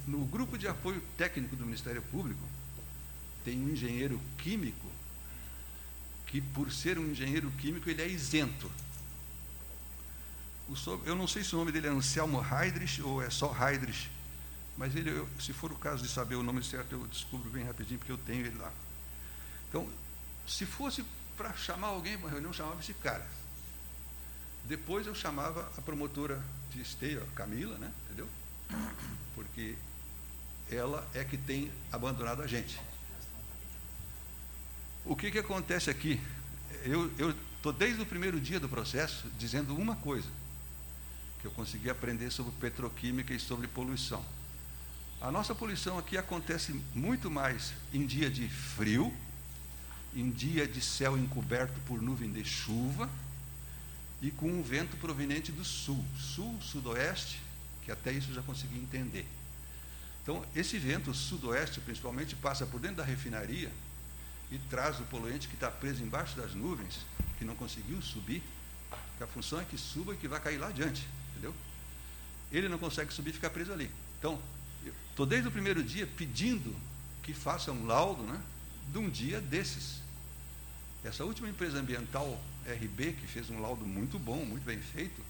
no 0.07 0.25
grupo 0.25 0.57
de 0.57 0.67
apoio 0.67 1.03
técnico 1.17 1.55
do 1.55 1.65
Ministério 1.65 2.03
Público, 2.03 2.41
tem 3.45 3.59
um 3.59 3.71
engenheiro 3.71 4.21
químico 4.39 4.87
que, 6.27 6.41
por 6.41 6.73
ser 6.73 6.99
um 6.99 7.11
engenheiro 7.11 7.51
químico, 7.53 7.89
ele 7.89 8.03
é 8.03 8.09
isento. 8.09 8.71
eu 11.05 11.15
não 11.15 11.27
sei 11.27 11.45
se 11.45 11.55
o 11.55 11.59
nome 11.59 11.73
dele 11.73 11.87
é 11.87 11.91
Anselmo 11.91 12.45
Heidrich 12.45 13.03
ou 13.03 13.23
é 13.23 13.31
só 13.31 13.55
Heidrich, 13.55 14.11
mas 14.77 14.95
ele, 14.95 15.11
eu, 15.11 15.29
se 15.41 15.53
for 15.53 15.73
o 15.73 15.77
caso 15.77 16.03
de 16.03 16.09
saber 16.09 16.37
o 16.37 16.43
nome 16.43 16.63
certo, 16.63 16.93
eu 16.93 17.07
descubro 17.09 17.51
bem 17.51 17.65
rapidinho, 17.65 17.99
porque 17.99 18.13
eu 18.13 18.19
tenho 18.19 18.47
ele 18.47 18.57
lá. 18.59 18.73
Então, 19.69 19.87
se 20.47 20.65
fosse 20.65 21.05
para 21.37 21.53
chamar 21.55 21.89
alguém 21.89 22.17
para 22.17 22.27
uma 22.27 22.31
reunião, 22.31 22.53
chamava 22.53 22.81
esse 22.81 22.95
cara. 22.95 23.27
Depois 24.65 25.07
eu 25.07 25.15
chamava 25.15 25.71
a 25.77 25.83
promotora 25.83 26.43
de 26.73 26.81
esteio, 26.81 27.23
a 27.23 27.37
Camila, 27.37 27.77
né? 27.79 27.91
entendeu? 28.07 28.29
Porque 29.35 29.75
ela 30.71 31.07
é 31.15 31.25
que 31.25 31.37
tem 31.37 31.71
abandonado 31.93 32.43
a 32.43 32.47
gente. 32.47 32.79
O 35.05 35.17
que, 35.17 35.31
que 35.31 35.39
acontece 35.39 35.89
aqui? 35.89 36.21
Eu 36.85 37.31
estou 37.57 37.73
desde 37.73 38.03
o 38.03 38.07
primeiro 38.07 38.41
dia 38.41 38.61
do 38.61 38.69
processo 38.69 39.27
dizendo 39.39 39.75
uma 39.75 39.97
coisa, 39.97 40.29
que 41.41 41.47
eu 41.47 41.51
consegui 41.53 41.89
aprender 41.89 42.31
sobre 42.31 42.53
petroquímica 42.61 43.33
e 43.33 43.41
sobre 43.41 43.67
poluição. 43.67 44.25
A 45.21 45.33
nossa 45.33 45.55
poluição 45.55 45.99
aqui 45.99 46.17
acontece 46.17 46.81
muito 46.95 47.31
mais 47.31 47.73
em 47.93 48.07
dia 48.07 48.31
de 48.31 48.49
frio, 48.49 49.13
em 50.15 50.31
dia 50.31 50.67
de 50.67 50.81
céu 50.81 51.17
encoberto 51.17 51.79
por 51.87 52.01
nuvem 52.01 52.33
de 52.33 52.45
chuva, 52.45 53.09
e 54.21 54.31
com 54.31 54.49
um 54.49 54.63
vento 54.63 54.97
proveniente 54.97 55.53
do 55.53 55.65
sul, 55.65 56.05
sul, 56.19 56.59
sudoeste, 56.61 57.41
que 57.83 57.93
até 57.93 58.13
isso 58.13 58.31
eu 58.31 58.35
já 58.35 58.43
consegui 58.43 58.77
entender. 58.77 59.27
Então, 60.23 60.45
esse 60.55 60.79
vento 60.79 61.15
sudoeste, 61.15 61.81
principalmente, 61.81 62.37
passa 62.37 62.67
por 62.67 62.81
dentro 62.81 62.99
da 62.99 63.05
refinaria 63.05 63.71
e 64.51 64.59
traz 64.71 64.99
o 64.99 65.05
poluente 65.05 65.49
que 65.49 65.55
está 65.55 65.71
preso 65.71 66.03
embaixo 66.03 66.37
das 66.37 66.55
nuvens, 66.55 67.01
que 67.39 67.45
não 67.45 67.55
conseguiu 67.55 68.03
subir, 68.03 68.43
que 69.17 69.25
a 69.25 69.27
função 69.27 69.61
é 69.61 69.65
que 69.65 69.79
suba 69.79 70.15
e 70.15 70.17
que 70.17 70.29
vai 70.29 70.41
cair 70.41 70.59
lá 70.59 70.69
adiante, 70.69 71.07
entendeu? 71.31 71.55
Ele 72.51 72.69
não 72.69 72.79
consegue 72.79 73.13
subir 73.13 73.31
e 73.31 73.33
fica 73.35 73.49
preso 73.49 73.73
ali. 73.73 73.91
Então, 74.19 74.41
estou 75.11 75.27
desde 75.27 75.49
o 75.49 75.53
primeiro 75.53 75.83
dia 75.83 76.07
pedindo 76.07 76.75
que 77.23 77.33
faça 77.33 77.71
um 77.73 77.87
laudo 77.87 78.23
né, 78.23 78.41
de 78.91 78.99
um 78.99 79.09
dia 79.09 79.41
desses. 79.41 80.01
Essa 81.05 81.25
última 81.25 81.49
empresa 81.49 81.79
ambiental 81.79 82.39
RB, 82.67 83.13
que 83.13 83.27
fez 83.27 83.49
um 83.51 83.61
laudo 83.61 83.87
muito 83.87 84.19
bom, 84.19 84.45
muito 84.45 84.65
bem 84.65 84.81
feito, 84.81 85.23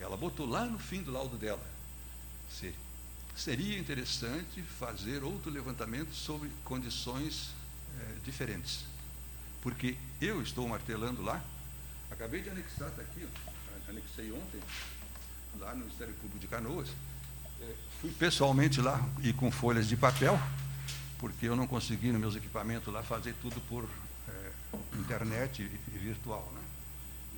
ela 0.00 0.16
botou 0.16 0.46
lá 0.46 0.64
no 0.64 0.78
fim 0.78 1.02
do 1.02 1.12
laudo 1.12 1.36
dela. 1.36 1.64
Seria 3.36 3.78
interessante 3.78 4.60
fazer 4.62 5.22
outro 5.22 5.50
levantamento 5.50 6.12
sobre 6.12 6.50
condições 6.64 7.50
é, 7.98 8.14
diferentes. 8.24 8.84
Porque 9.62 9.96
eu 10.20 10.42
estou 10.42 10.68
martelando 10.68 11.22
lá, 11.22 11.42
acabei 12.10 12.42
de 12.42 12.50
anexar, 12.50 12.88
está 12.88 13.02
aqui, 13.02 13.24
ó, 13.24 13.90
anexei 13.90 14.32
ontem, 14.32 14.60
lá 15.58 15.72
no 15.72 15.80
Ministério 15.80 16.14
Público 16.14 16.38
de 16.38 16.48
Canoas, 16.48 16.88
é, 17.60 17.74
fui 18.00 18.10
pessoalmente 18.10 18.80
lá 18.80 19.08
e 19.22 19.32
com 19.32 19.50
folhas 19.50 19.88
de 19.88 19.96
papel, 19.96 20.38
porque 21.18 21.46
eu 21.46 21.54
não 21.54 21.66
consegui 21.66 22.10
nos 22.10 22.20
meus 22.20 22.36
equipamentos 22.36 22.92
lá 22.92 23.02
fazer 23.02 23.34
tudo 23.40 23.60
por 23.68 23.88
internet 24.98 25.62
virtual. 25.88 26.50
Né? 26.54 26.60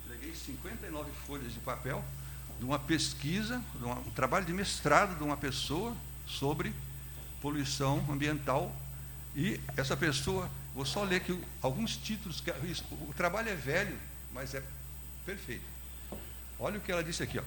Entreguei 0.05 0.35
59 0.35 1.11
folhas 1.25 1.53
de 1.53 1.59
papel 1.59 2.03
de 2.59 2.65
uma 2.65 2.79
pesquisa, 2.79 3.61
de 3.75 3.83
uma, 3.83 3.95
um 3.95 4.11
trabalho 4.11 4.45
de 4.45 4.53
mestrado 4.53 5.17
de 5.17 5.23
uma 5.23 5.37
pessoa 5.37 5.95
sobre 6.25 6.73
poluição 7.41 8.05
ambiental. 8.09 8.73
E 9.35 9.59
essa 9.75 9.97
pessoa, 9.97 10.49
vou 10.73 10.85
só 10.85 11.03
ler 11.03 11.17
aqui 11.17 11.37
alguns 11.61 11.97
títulos, 11.97 12.39
que 12.39 12.51
o 12.91 13.13
trabalho 13.15 13.49
é 13.49 13.55
velho, 13.55 13.97
mas 14.33 14.53
é 14.53 14.63
perfeito. 15.25 15.65
Olha 16.57 16.77
o 16.77 16.81
que 16.81 16.91
ela 16.91 17.03
disse 17.03 17.21
aqui. 17.21 17.39
Ó. 17.39 17.43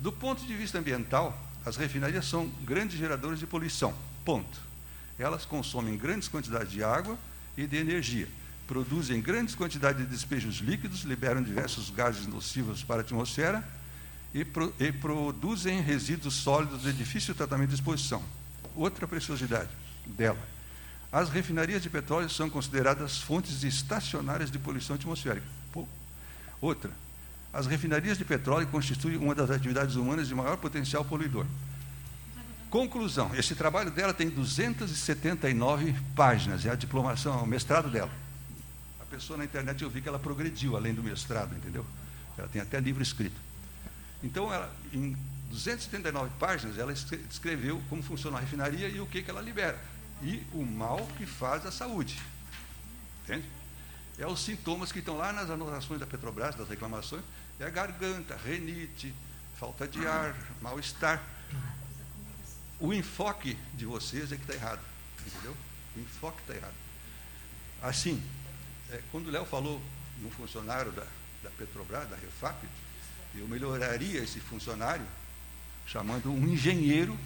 Do 0.00 0.12
ponto 0.12 0.44
de 0.44 0.54
vista 0.54 0.78
ambiental, 0.78 1.38
as 1.64 1.76
refinarias 1.76 2.26
são 2.26 2.48
grandes 2.62 2.98
geradores 2.98 3.38
de 3.38 3.46
poluição. 3.46 3.94
Ponto. 4.24 4.60
Elas 5.18 5.44
consomem 5.44 5.96
grandes 5.96 6.28
quantidades 6.28 6.70
de 6.70 6.82
água 6.82 7.18
e 7.56 7.66
de 7.66 7.76
energia, 7.76 8.28
produzem 8.68 9.22
grandes 9.22 9.54
quantidades 9.54 10.02
de 10.02 10.06
despejos 10.06 10.56
líquidos, 10.56 11.00
liberam 11.00 11.42
diversos 11.42 11.88
gases 11.88 12.26
nocivos 12.26 12.84
para 12.84 12.98
a 12.98 13.00
atmosfera 13.00 13.66
e, 14.34 14.44
pro, 14.44 14.72
e 14.78 14.92
produzem 14.92 15.80
resíduos 15.80 16.34
sólidos 16.34 16.82
de 16.82 16.92
difícil 16.92 17.34
tratamento 17.34 17.70
de 17.70 17.76
exposição. 17.76 18.22
Outra 18.76 19.08
preciosidade 19.08 19.70
dela. 20.06 20.38
As 21.10 21.30
refinarias 21.30 21.82
de 21.82 21.88
petróleo 21.88 22.28
são 22.28 22.50
consideradas 22.50 23.16
fontes 23.16 23.62
estacionárias 23.64 24.50
de 24.50 24.58
poluição 24.58 24.94
atmosférica. 24.94 25.46
Outra. 26.60 26.90
As 27.50 27.66
refinarias 27.66 28.18
de 28.18 28.24
petróleo 28.26 28.66
constituem 28.66 29.16
uma 29.16 29.34
das 29.34 29.50
atividades 29.50 29.96
humanas 29.96 30.28
de 30.28 30.34
maior 30.34 30.58
potencial 30.58 31.02
poluidor. 31.02 31.46
Conclusão: 32.68 33.30
esse 33.34 33.54
trabalho 33.54 33.90
dela 33.90 34.12
tem 34.12 34.28
279 34.28 35.94
páginas, 36.14 36.66
é 36.66 36.70
a 36.70 36.74
diplomação, 36.74 37.38
é 37.38 37.42
o 37.42 37.46
mestrado 37.46 37.88
dela. 37.88 38.27
Pessoa 39.10 39.36
na 39.36 39.44
internet 39.44 39.82
eu 39.82 39.90
vi 39.90 40.00
que 40.02 40.08
ela 40.08 40.18
progrediu 40.18 40.76
além 40.76 40.94
do 40.94 41.02
mestrado, 41.02 41.54
entendeu? 41.56 41.84
Ela 42.36 42.48
tem 42.48 42.60
até 42.60 42.78
livro 42.78 43.02
escrito. 43.02 43.40
Então, 44.22 44.52
ela, 44.52 44.72
em 44.92 45.16
279 45.50 46.30
páginas, 46.38 46.78
ela 46.78 46.92
escreveu 46.92 47.82
como 47.88 48.02
funciona 48.02 48.36
a 48.36 48.40
refinaria 48.40 48.88
e 48.88 49.00
o 49.00 49.06
que, 49.06 49.22
que 49.22 49.30
ela 49.30 49.40
libera. 49.40 49.78
E 50.22 50.44
o 50.52 50.64
mal 50.64 51.06
que 51.16 51.24
faz 51.24 51.64
à 51.64 51.72
saúde. 51.72 52.20
Entende? 53.24 53.48
É 54.18 54.26
os 54.26 54.40
sintomas 54.40 54.90
que 54.90 54.98
estão 54.98 55.16
lá 55.16 55.32
nas 55.32 55.48
anotações 55.48 56.00
da 56.00 56.06
Petrobras, 56.06 56.54
das 56.56 56.68
reclamações, 56.68 57.22
é 57.60 57.64
a 57.64 57.70
garganta, 57.70 58.36
renite, 58.36 59.14
falta 59.56 59.86
de 59.86 60.04
ar, 60.06 60.36
mal-estar. 60.60 61.22
O 62.80 62.92
enfoque 62.92 63.56
de 63.74 63.86
vocês 63.86 64.32
é 64.32 64.36
que 64.36 64.42
está 64.42 64.54
errado. 64.54 64.80
Entendeu? 65.26 65.56
O 65.96 66.00
enfoque 66.00 66.40
está 66.40 66.54
errado. 66.54 66.74
Assim, 67.82 68.22
é, 68.92 69.00
quando 69.10 69.26
o 69.28 69.30
Léo 69.30 69.44
falou 69.44 69.80
no 70.20 70.30
funcionário 70.30 70.92
da, 70.92 71.04
da 71.42 71.50
Petrobras, 71.50 72.08
da 72.08 72.16
Refap, 72.16 72.56
eu 73.34 73.46
melhoraria 73.46 74.22
esse 74.22 74.40
funcionário 74.40 75.04
chamando 75.86 76.30
um 76.30 76.46
engenheiro 76.48 77.16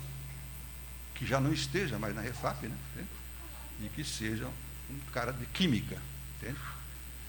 que 1.14 1.26
já 1.26 1.40
não 1.40 1.52
esteja 1.52 1.98
mais 1.98 2.14
na 2.14 2.20
Refap, 2.20 2.66
né? 2.66 2.76
E 3.80 3.88
que 3.88 4.04
seja 4.04 4.46
um 4.90 4.98
cara 5.12 5.32
de 5.32 5.46
química, 5.46 5.96
entende? 6.36 6.58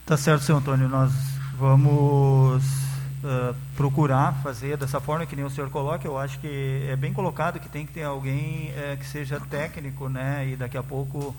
Tá 0.05 0.17
certo, 0.17 0.43
senhor 0.43 0.59
Antônio. 0.59 0.89
Nós 0.89 1.11
vamos 1.57 2.63
uh, 2.63 3.55
procurar 3.75 4.33
fazer 4.43 4.77
dessa 4.77 4.99
forma 4.99 5.25
que 5.25 5.35
nem 5.35 5.45
o 5.45 5.49
senhor 5.49 5.69
coloca. 5.69 6.05
Eu 6.05 6.17
acho 6.17 6.39
que 6.39 6.85
é 6.89 6.95
bem 6.95 7.13
colocado 7.13 7.59
que 7.59 7.69
tem 7.69 7.85
que 7.85 7.93
ter 7.93 8.03
alguém 8.03 8.71
uh, 8.71 8.97
que 8.97 9.05
seja 9.05 9.39
técnico, 9.39 10.09
né? 10.09 10.49
E 10.49 10.55
daqui 10.55 10.77
a 10.77 10.83
pouco 10.83 11.35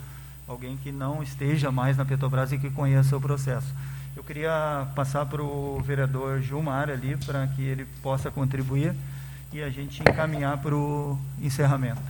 alguém 0.46 0.76
que 0.76 0.92
não 0.92 1.22
esteja 1.22 1.70
mais 1.70 1.96
na 1.96 2.04
Petrobras 2.04 2.52
e 2.52 2.58
que 2.58 2.70
conheça 2.70 3.16
o 3.16 3.20
processo. 3.20 3.74
Eu 4.16 4.22
queria 4.22 4.86
passar 4.94 5.26
para 5.26 5.42
o 5.42 5.80
vereador 5.82 6.40
Gilmar 6.40 6.88
ali, 6.88 7.16
para 7.16 7.46
que 7.48 7.62
ele 7.62 7.84
possa 8.02 8.30
contribuir 8.30 8.94
e 9.52 9.62
a 9.62 9.70
gente 9.70 10.02
encaminhar 10.02 10.58
para 10.58 10.74
o 10.74 11.18
encerramento. 11.40 12.02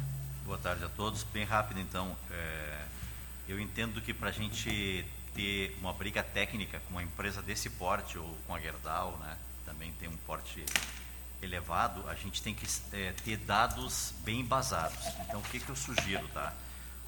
Boa 0.45 0.59
tarde 0.59 0.85
a 0.85 0.89
todos. 0.89 1.25
Bem 1.25 1.45
rápido, 1.45 1.81
então. 1.81 2.15
É, 2.31 2.83
eu 3.49 3.61
entendo 3.61 4.01
que 4.01 4.13
para 4.13 4.29
a 4.29 4.33
gente 4.33 5.05
ter 5.35 5.77
uma 5.81 5.93
briga 5.93 6.23
técnica 6.23 6.81
com 6.87 6.95
uma 6.95 7.03
empresa 7.03 7.43
desse 7.43 7.69
porte, 7.71 8.19
ou 8.19 8.37
com 8.47 8.55
a 8.55 8.61
Gerdau, 8.61 9.19
né, 9.21 9.37
também 9.67 9.93
tem 9.99 10.09
um 10.09 10.17
porte 10.27 10.65
elevado, 11.43 12.09
a 12.09 12.15
gente 12.15 12.43
tem 12.43 12.55
que 12.55 12.67
é, 12.93 13.13
ter 13.25 13.37
dados 13.39 14.15
bem 14.25 14.41
embasados. 14.41 14.99
Então, 15.27 15.41
o 15.41 15.43
que, 15.45 15.61
que 15.61 15.69
eu 15.69 15.77
sugiro? 15.77 16.27
Tá? 16.29 16.53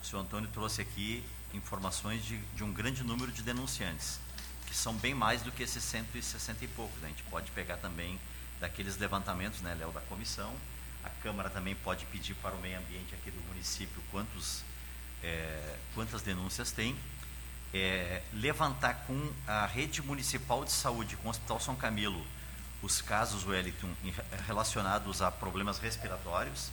O 0.06 0.08
senhor 0.08 0.22
Antônio 0.22 0.48
trouxe 0.52 0.80
aqui 0.80 1.20
informações 1.52 2.24
de, 2.24 2.38
de 2.54 2.62
um 2.62 2.72
grande 2.72 3.02
número 3.02 3.32
de 3.32 3.42
denunciantes 3.42 4.20
que 4.64 4.72
são 4.72 4.94
bem 4.94 5.12
mais 5.12 5.42
do 5.42 5.50
que 5.50 5.64
esses 5.64 5.82
160 5.82 6.64
e 6.64 6.68
poucos. 6.68 6.96
Né? 7.00 7.08
A 7.08 7.10
gente 7.10 7.24
pode 7.24 7.50
pegar 7.50 7.76
também 7.78 8.16
daqueles 8.60 8.96
levantamentos, 8.98 9.60
né, 9.62 9.74
Léo, 9.74 9.90
da 9.90 10.00
comissão. 10.02 10.54
A 11.02 11.10
Câmara 11.10 11.50
também 11.50 11.74
pode 11.74 12.06
pedir 12.06 12.34
para 12.34 12.54
o 12.54 12.60
meio 12.60 12.78
ambiente 12.78 13.16
aqui 13.16 13.32
do 13.32 13.40
município 13.48 14.00
quantos, 14.12 14.62
é, 15.24 15.76
quantas 15.92 16.22
denúncias 16.22 16.70
tem. 16.70 16.96
É, 17.74 18.22
levantar 18.32 19.06
com 19.08 19.32
a 19.44 19.66
rede 19.66 20.00
municipal 20.02 20.64
de 20.64 20.70
saúde, 20.70 21.16
com 21.16 21.26
o 21.26 21.30
Hospital 21.32 21.58
São 21.58 21.74
Camilo, 21.74 22.24
os 22.80 23.02
casos 23.02 23.44
Wellington 23.44 23.90
relacionados 24.46 25.20
a 25.20 25.32
problemas 25.32 25.80
respiratórios. 25.80 26.70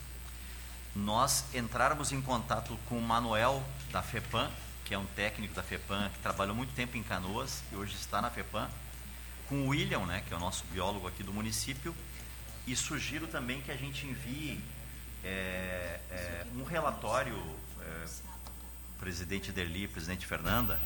Nós 0.94 1.44
entrarmos 1.52 2.12
em 2.12 2.22
contato 2.22 2.78
com 2.88 2.96
o 2.96 3.02
Manuel 3.02 3.64
da 3.90 4.00
FEPAM, 4.00 4.48
que 4.84 4.94
é 4.94 4.98
um 4.98 5.06
técnico 5.06 5.54
da 5.54 5.62
FEPAM, 5.62 6.08
que 6.10 6.18
trabalhou 6.20 6.54
muito 6.54 6.72
tempo 6.74 6.96
em 6.96 7.02
Canoas 7.02 7.62
e 7.72 7.76
hoje 7.76 7.94
está 7.94 8.22
na 8.22 8.30
FEPAM, 8.30 8.70
com 9.48 9.62
o 9.62 9.68
William, 9.68 10.06
né, 10.06 10.22
que 10.26 10.32
é 10.32 10.36
o 10.36 10.40
nosso 10.40 10.64
biólogo 10.66 11.08
aqui 11.08 11.22
do 11.22 11.32
município, 11.32 11.94
e 12.66 12.76
sugiro 12.76 13.26
também 13.26 13.60
que 13.60 13.70
a 13.70 13.76
gente 13.76 14.06
envie 14.06 14.60
é, 15.24 16.00
é, 16.10 16.46
um 16.54 16.64
relatório, 16.64 17.36
é, 17.80 18.06
presidente 19.00 19.50
Derli, 19.50 19.88
presidente 19.88 20.26
Fernanda, 20.26 20.80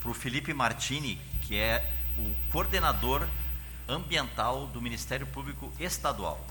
para 0.00 0.10
o 0.10 0.14
Felipe 0.14 0.52
Martini, 0.52 1.20
que 1.42 1.56
é 1.56 1.88
o 2.18 2.50
coordenador 2.50 3.26
ambiental 3.88 4.66
do 4.66 4.82
Ministério 4.82 5.26
Público 5.26 5.72
Estadual. 5.78 6.44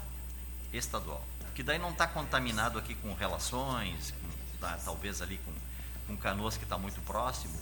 Estadual. 0.72 1.31
Que 1.54 1.64
daí 1.64 1.78
não 1.78 1.92
está 1.92 2.08
contaminado 2.08 2.80
aqui 2.80 2.96
com 2.96 3.14
relações, 3.14 4.12
com, 4.12 4.58
tá, 4.60 4.80
talvez 4.84 5.22
ali 5.22 5.38
com 5.46 5.52
com 6.12 6.18
Canoas 6.18 6.58
que 6.58 6.64
está 6.64 6.78
muito 6.78 7.00
próximo, 7.02 7.58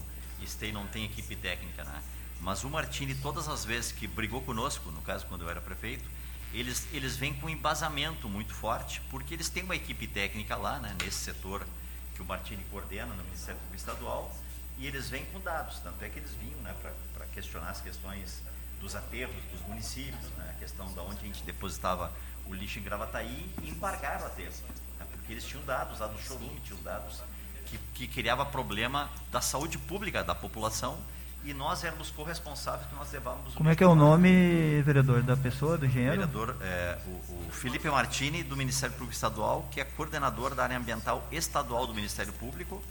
Stay 0.45 0.71
não 0.71 0.88
tem 0.88 1.06
equipe 1.06 1.36
técnica, 1.36 1.84
né? 1.84 2.02
Mas 2.41 2.63
o 2.63 2.69
Martini, 2.69 3.13
todas 3.13 3.47
as 3.47 3.65
vezes 3.65 3.91
que 3.91 4.08
brigou 4.08 4.41
conosco, 4.41 4.89
no 4.89 5.02
caso 5.02 5.25
quando 5.28 5.43
eu 5.43 5.49
era 5.49 5.60
prefeito, 5.60 6.06
eles, 6.54 6.88
eles 6.91 7.17
vêm 7.17 7.34
com 7.34 7.47
um 7.47 7.49
embasamento 7.49 8.28
muito 8.30 8.54
forte, 8.54 9.02
porque 9.12 9.34
eles 9.34 9.49
têm 9.49 9.63
uma 9.63 9.75
equipe 9.75 10.08
técnica 10.08 10.56
lá, 10.56 10.80
né, 10.80 10.95
nesse 11.04 11.17
setor 11.17 11.67
que 12.15 12.21
o 12.21 12.25
Martini 12.25 12.63
coordena 12.71 13.13
no 13.13 13.23
Ministério 13.25 13.60
Público 13.60 13.75
Estadual, 13.75 14.36
e 14.78 14.88
eles 14.88 15.10
vêm 15.10 15.25
com 15.25 15.39
dados, 15.41 15.80
tanto 15.80 16.04
é 16.04 16.10
que 16.10 16.17
eles 16.17 16.32
vinham 16.32 16.60
né, 16.62 16.73
para 17.13 17.25
questionar 17.28 17.69
as 17.69 17.82
questões 17.82 18.41
dos 18.80 18.95
aterros 18.95 19.36
dos 19.52 19.62
municípios, 19.67 20.32
né, 20.38 20.54
a 20.56 20.60
questão 20.60 20.91
da 20.93 21.04
onde 21.04 21.19
a 21.19 21.28
gente 21.28 21.43
depositava 21.43 22.12
o 22.50 22.54
lixo 22.54 22.80
em 22.80 22.84
Gravataí, 22.84 23.50
e 23.62 23.70
embargaram 23.70 24.24
o 24.24 24.26
aterro, 24.26 24.54
né, 25.00 25.06
porque 25.12 25.32
eles 25.32 25.46
tinham 25.46 25.64
dados 25.66 26.00
lá 26.00 26.08
do 26.08 26.20
showroom, 26.20 26.56
tinham 26.66 26.82
dados 26.82 27.22
que, 27.67 27.78
que 27.94 28.08
criava 28.08 28.46
problema 28.46 29.10
da 29.32 29.40
saúde 29.40 29.78
pública 29.78 30.23
da 30.23 30.34
população 30.34 30.98
e 31.44 31.54
nós 31.54 31.84
éramos 31.84 32.12
corresponsáveis 32.12 32.88
que 32.88 32.96
nós 32.96 33.12
levávamos. 33.12 33.54
Como 33.54 33.69
é 33.69 33.76
que 33.76 33.84
é 33.84 33.88
o 33.88 33.96
nome, 33.96 34.82
vereador, 34.82 35.23
da 35.23 35.38
pessoa, 35.38 35.78
do 35.78 35.86
engenheiro? 35.86 36.17
Vereador, 36.17 36.56
é, 36.62 36.98
o, 37.06 37.48
o, 37.48 37.52
Felipe 37.52 37.90
Martini, 37.90 38.44
do 38.44 38.58
Ministério 38.58 38.94
Público 38.94 39.13
Estadual, 39.13 39.67
que 39.71 39.80
é 39.80 39.86
coordenador 39.86 40.54
da 40.54 40.63
área 40.63 40.78
ambiental 40.78 41.26
estadual 41.32 41.88
do 41.88 41.94
Ministério 41.94 42.34
Público. 42.34 42.84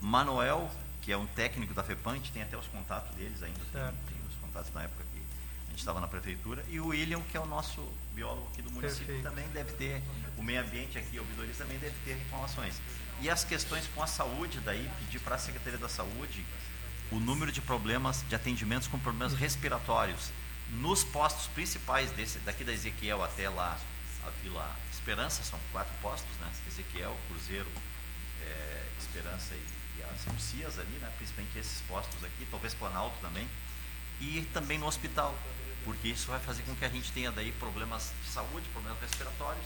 Manuel, 0.00 0.70
que 1.02 1.10
é 1.10 1.16
um 1.16 1.26
técnico 1.26 1.74
da 1.74 1.82
FEPAM, 1.82 2.12
a 2.12 2.14
gente 2.14 2.30
tem 2.30 2.42
até 2.42 2.56
os 2.56 2.66
contatos 2.68 3.12
deles 3.16 3.42
ainda, 3.42 3.58
tem, 3.72 3.82
tem, 3.82 4.16
os 4.28 4.36
contatos 4.36 4.72
na 4.72 4.82
época 4.84 5.02
a 5.02 5.07
gente 5.78 5.80
estava 5.80 6.00
na 6.00 6.08
prefeitura. 6.08 6.64
E 6.68 6.80
o 6.80 6.88
William, 6.88 7.22
que 7.22 7.36
é 7.36 7.40
o 7.40 7.46
nosso 7.46 7.80
biólogo 8.12 8.48
aqui 8.52 8.62
do 8.62 8.70
município, 8.70 9.06
Perfeito. 9.06 9.22
também 9.22 9.48
deve 9.50 9.72
ter, 9.74 10.02
o 10.36 10.42
meio 10.42 10.60
ambiente 10.60 10.98
aqui, 10.98 11.18
o 11.18 11.20
ouvidores 11.20 11.56
também 11.56 11.78
deve 11.78 11.94
ter 12.04 12.14
reclamações. 12.14 12.74
E 13.20 13.30
as 13.30 13.44
questões 13.44 13.86
com 13.94 14.02
a 14.02 14.06
saúde, 14.06 14.58
daí 14.60 14.90
pedir 14.98 15.20
para 15.20 15.36
a 15.36 15.38
Secretaria 15.38 15.78
da 15.78 15.88
Saúde 15.88 16.44
o 17.12 17.20
número 17.20 17.52
de 17.52 17.60
problemas, 17.60 18.24
de 18.28 18.34
atendimentos 18.34 18.88
com 18.88 18.98
problemas 18.98 19.34
respiratórios 19.34 20.30
nos 20.70 21.04
postos 21.04 21.46
principais 21.46 22.10
desse, 22.10 22.38
daqui 22.40 22.64
da 22.64 22.72
Ezequiel 22.72 23.22
até 23.22 23.48
lá 23.48 23.78
a 24.26 24.30
Vila 24.42 24.76
Esperança, 24.92 25.42
são 25.42 25.58
quatro 25.72 25.94
postos, 26.02 26.36
né? 26.40 26.50
Ezequiel, 26.66 27.16
Cruzeiro, 27.28 27.70
é, 28.42 28.86
Esperança 28.98 29.54
e 29.54 29.78
e 29.98 30.02
as 30.04 30.26
UCIAs 30.36 30.78
ali, 30.78 30.96
né, 31.00 31.10
principalmente 31.16 31.58
esses 31.58 31.80
postos 31.82 32.22
aqui, 32.22 32.46
talvez 32.50 32.72
Planalto 32.72 33.16
também, 33.20 33.48
e 34.20 34.42
também 34.52 34.78
no 34.78 34.86
hospital, 34.86 35.34
porque 35.84 36.08
isso 36.08 36.28
vai 36.28 36.40
fazer 36.40 36.62
com 36.62 36.74
que 36.74 36.84
a 36.84 36.88
gente 36.88 37.10
tenha 37.12 37.30
daí 37.30 37.52
problemas 37.52 38.12
de 38.24 38.30
saúde, 38.30 38.68
problemas 38.72 39.00
respiratórios 39.00 39.64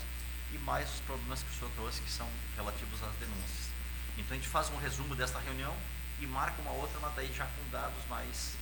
e 0.52 0.58
mais 0.58 0.92
os 0.92 1.00
problemas 1.00 1.42
que 1.42 1.50
o 1.50 1.58
senhor 1.58 1.70
trouxe 1.74 2.00
que 2.02 2.10
são 2.10 2.28
relativos 2.56 3.02
às 3.02 3.14
denúncias. 3.16 3.70
Então 4.18 4.32
a 4.32 4.34
gente 4.34 4.48
faz 4.48 4.70
um 4.70 4.76
resumo 4.76 5.14
desta 5.14 5.38
reunião 5.38 5.74
e 6.20 6.26
marca 6.26 6.60
uma 6.62 6.72
outra, 6.72 6.98
mas 7.00 7.14
daí 7.14 7.32
já 7.34 7.44
com 7.46 7.70
dados 7.70 8.02
mais 8.08 8.54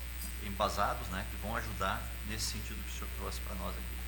embasados, 0.46 1.06
né, 1.08 1.24
que 1.30 1.36
vão 1.46 1.56
ajudar 1.56 2.02
nesse 2.28 2.52
sentido 2.52 2.82
que 2.84 2.90
o 2.90 2.94
senhor 2.94 3.08
trouxe 3.18 3.40
para 3.40 3.54
nós 3.56 3.70
aqui. 3.70 4.00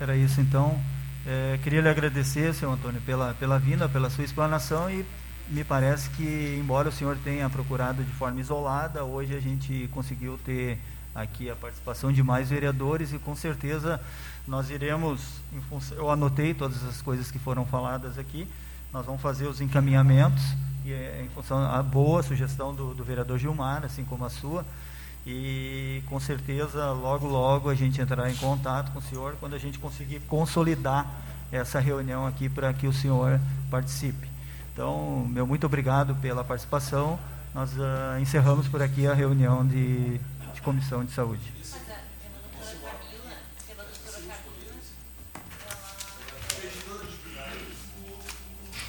Era 0.00 0.16
isso 0.16 0.40
então. 0.40 0.80
É, 1.26 1.58
queria 1.62 1.80
lhe 1.80 1.88
agradecer, 1.88 2.54
senhor 2.54 2.72
Antônio, 2.72 3.00
pela, 3.02 3.34
pela 3.34 3.58
vinda, 3.58 3.88
pela 3.88 4.08
sua 4.08 4.24
explanação 4.24 4.90
e 4.90 5.04
me 5.48 5.64
parece 5.64 6.08
que, 6.10 6.56
embora 6.58 6.88
o 6.88 6.92
senhor 6.92 7.18
tenha 7.18 7.48
procurado 7.50 8.04
de 8.04 8.12
forma 8.12 8.40
isolada, 8.40 9.04
hoje 9.04 9.34
a 9.34 9.40
gente 9.40 9.88
conseguiu 9.92 10.38
ter 10.38 10.78
aqui 11.20 11.50
a 11.50 11.56
participação 11.56 12.12
de 12.12 12.22
mais 12.22 12.48
vereadores 12.50 13.12
e 13.12 13.18
com 13.18 13.34
certeza 13.34 14.00
nós 14.46 14.70
iremos, 14.70 15.20
eu 15.96 16.10
anotei 16.10 16.54
todas 16.54 16.82
as 16.84 17.02
coisas 17.02 17.30
que 17.30 17.38
foram 17.38 17.66
faladas 17.66 18.18
aqui, 18.18 18.48
nós 18.92 19.04
vamos 19.04 19.20
fazer 19.20 19.46
os 19.46 19.60
encaminhamentos 19.60 20.42
e 20.84 20.92
é, 20.92 21.22
em 21.24 21.28
função 21.28 21.58
a 21.58 21.82
boa 21.82 22.22
sugestão 22.22 22.74
do, 22.74 22.94
do 22.94 23.04
vereador 23.04 23.38
Gilmar, 23.38 23.84
assim 23.84 24.04
como 24.04 24.24
a 24.24 24.30
sua, 24.30 24.64
e 25.26 26.02
com 26.06 26.18
certeza 26.18 26.92
logo 26.92 27.26
logo 27.26 27.68
a 27.68 27.74
gente 27.74 28.00
entrará 28.00 28.30
em 28.30 28.36
contato 28.36 28.92
com 28.92 28.98
o 28.98 29.02
senhor 29.02 29.36
quando 29.38 29.54
a 29.54 29.58
gente 29.58 29.78
conseguir 29.78 30.20
consolidar 30.20 31.06
essa 31.52 31.78
reunião 31.78 32.26
aqui 32.26 32.48
para 32.48 32.72
que 32.72 32.86
o 32.86 32.92
senhor 32.92 33.40
participe. 33.70 34.28
Então, 34.72 35.26
meu 35.28 35.46
muito 35.46 35.66
obrigado 35.66 36.14
pela 36.16 36.44
participação. 36.44 37.18
Nós 37.54 37.72
uh, 37.72 38.20
encerramos 38.20 38.68
por 38.68 38.80
aqui 38.80 39.06
a 39.06 39.14
reunião 39.14 39.66
de, 39.66 40.18
de 40.18 40.20
Comissão 40.68 41.02
de 41.02 41.12
Saúde. 41.12 41.50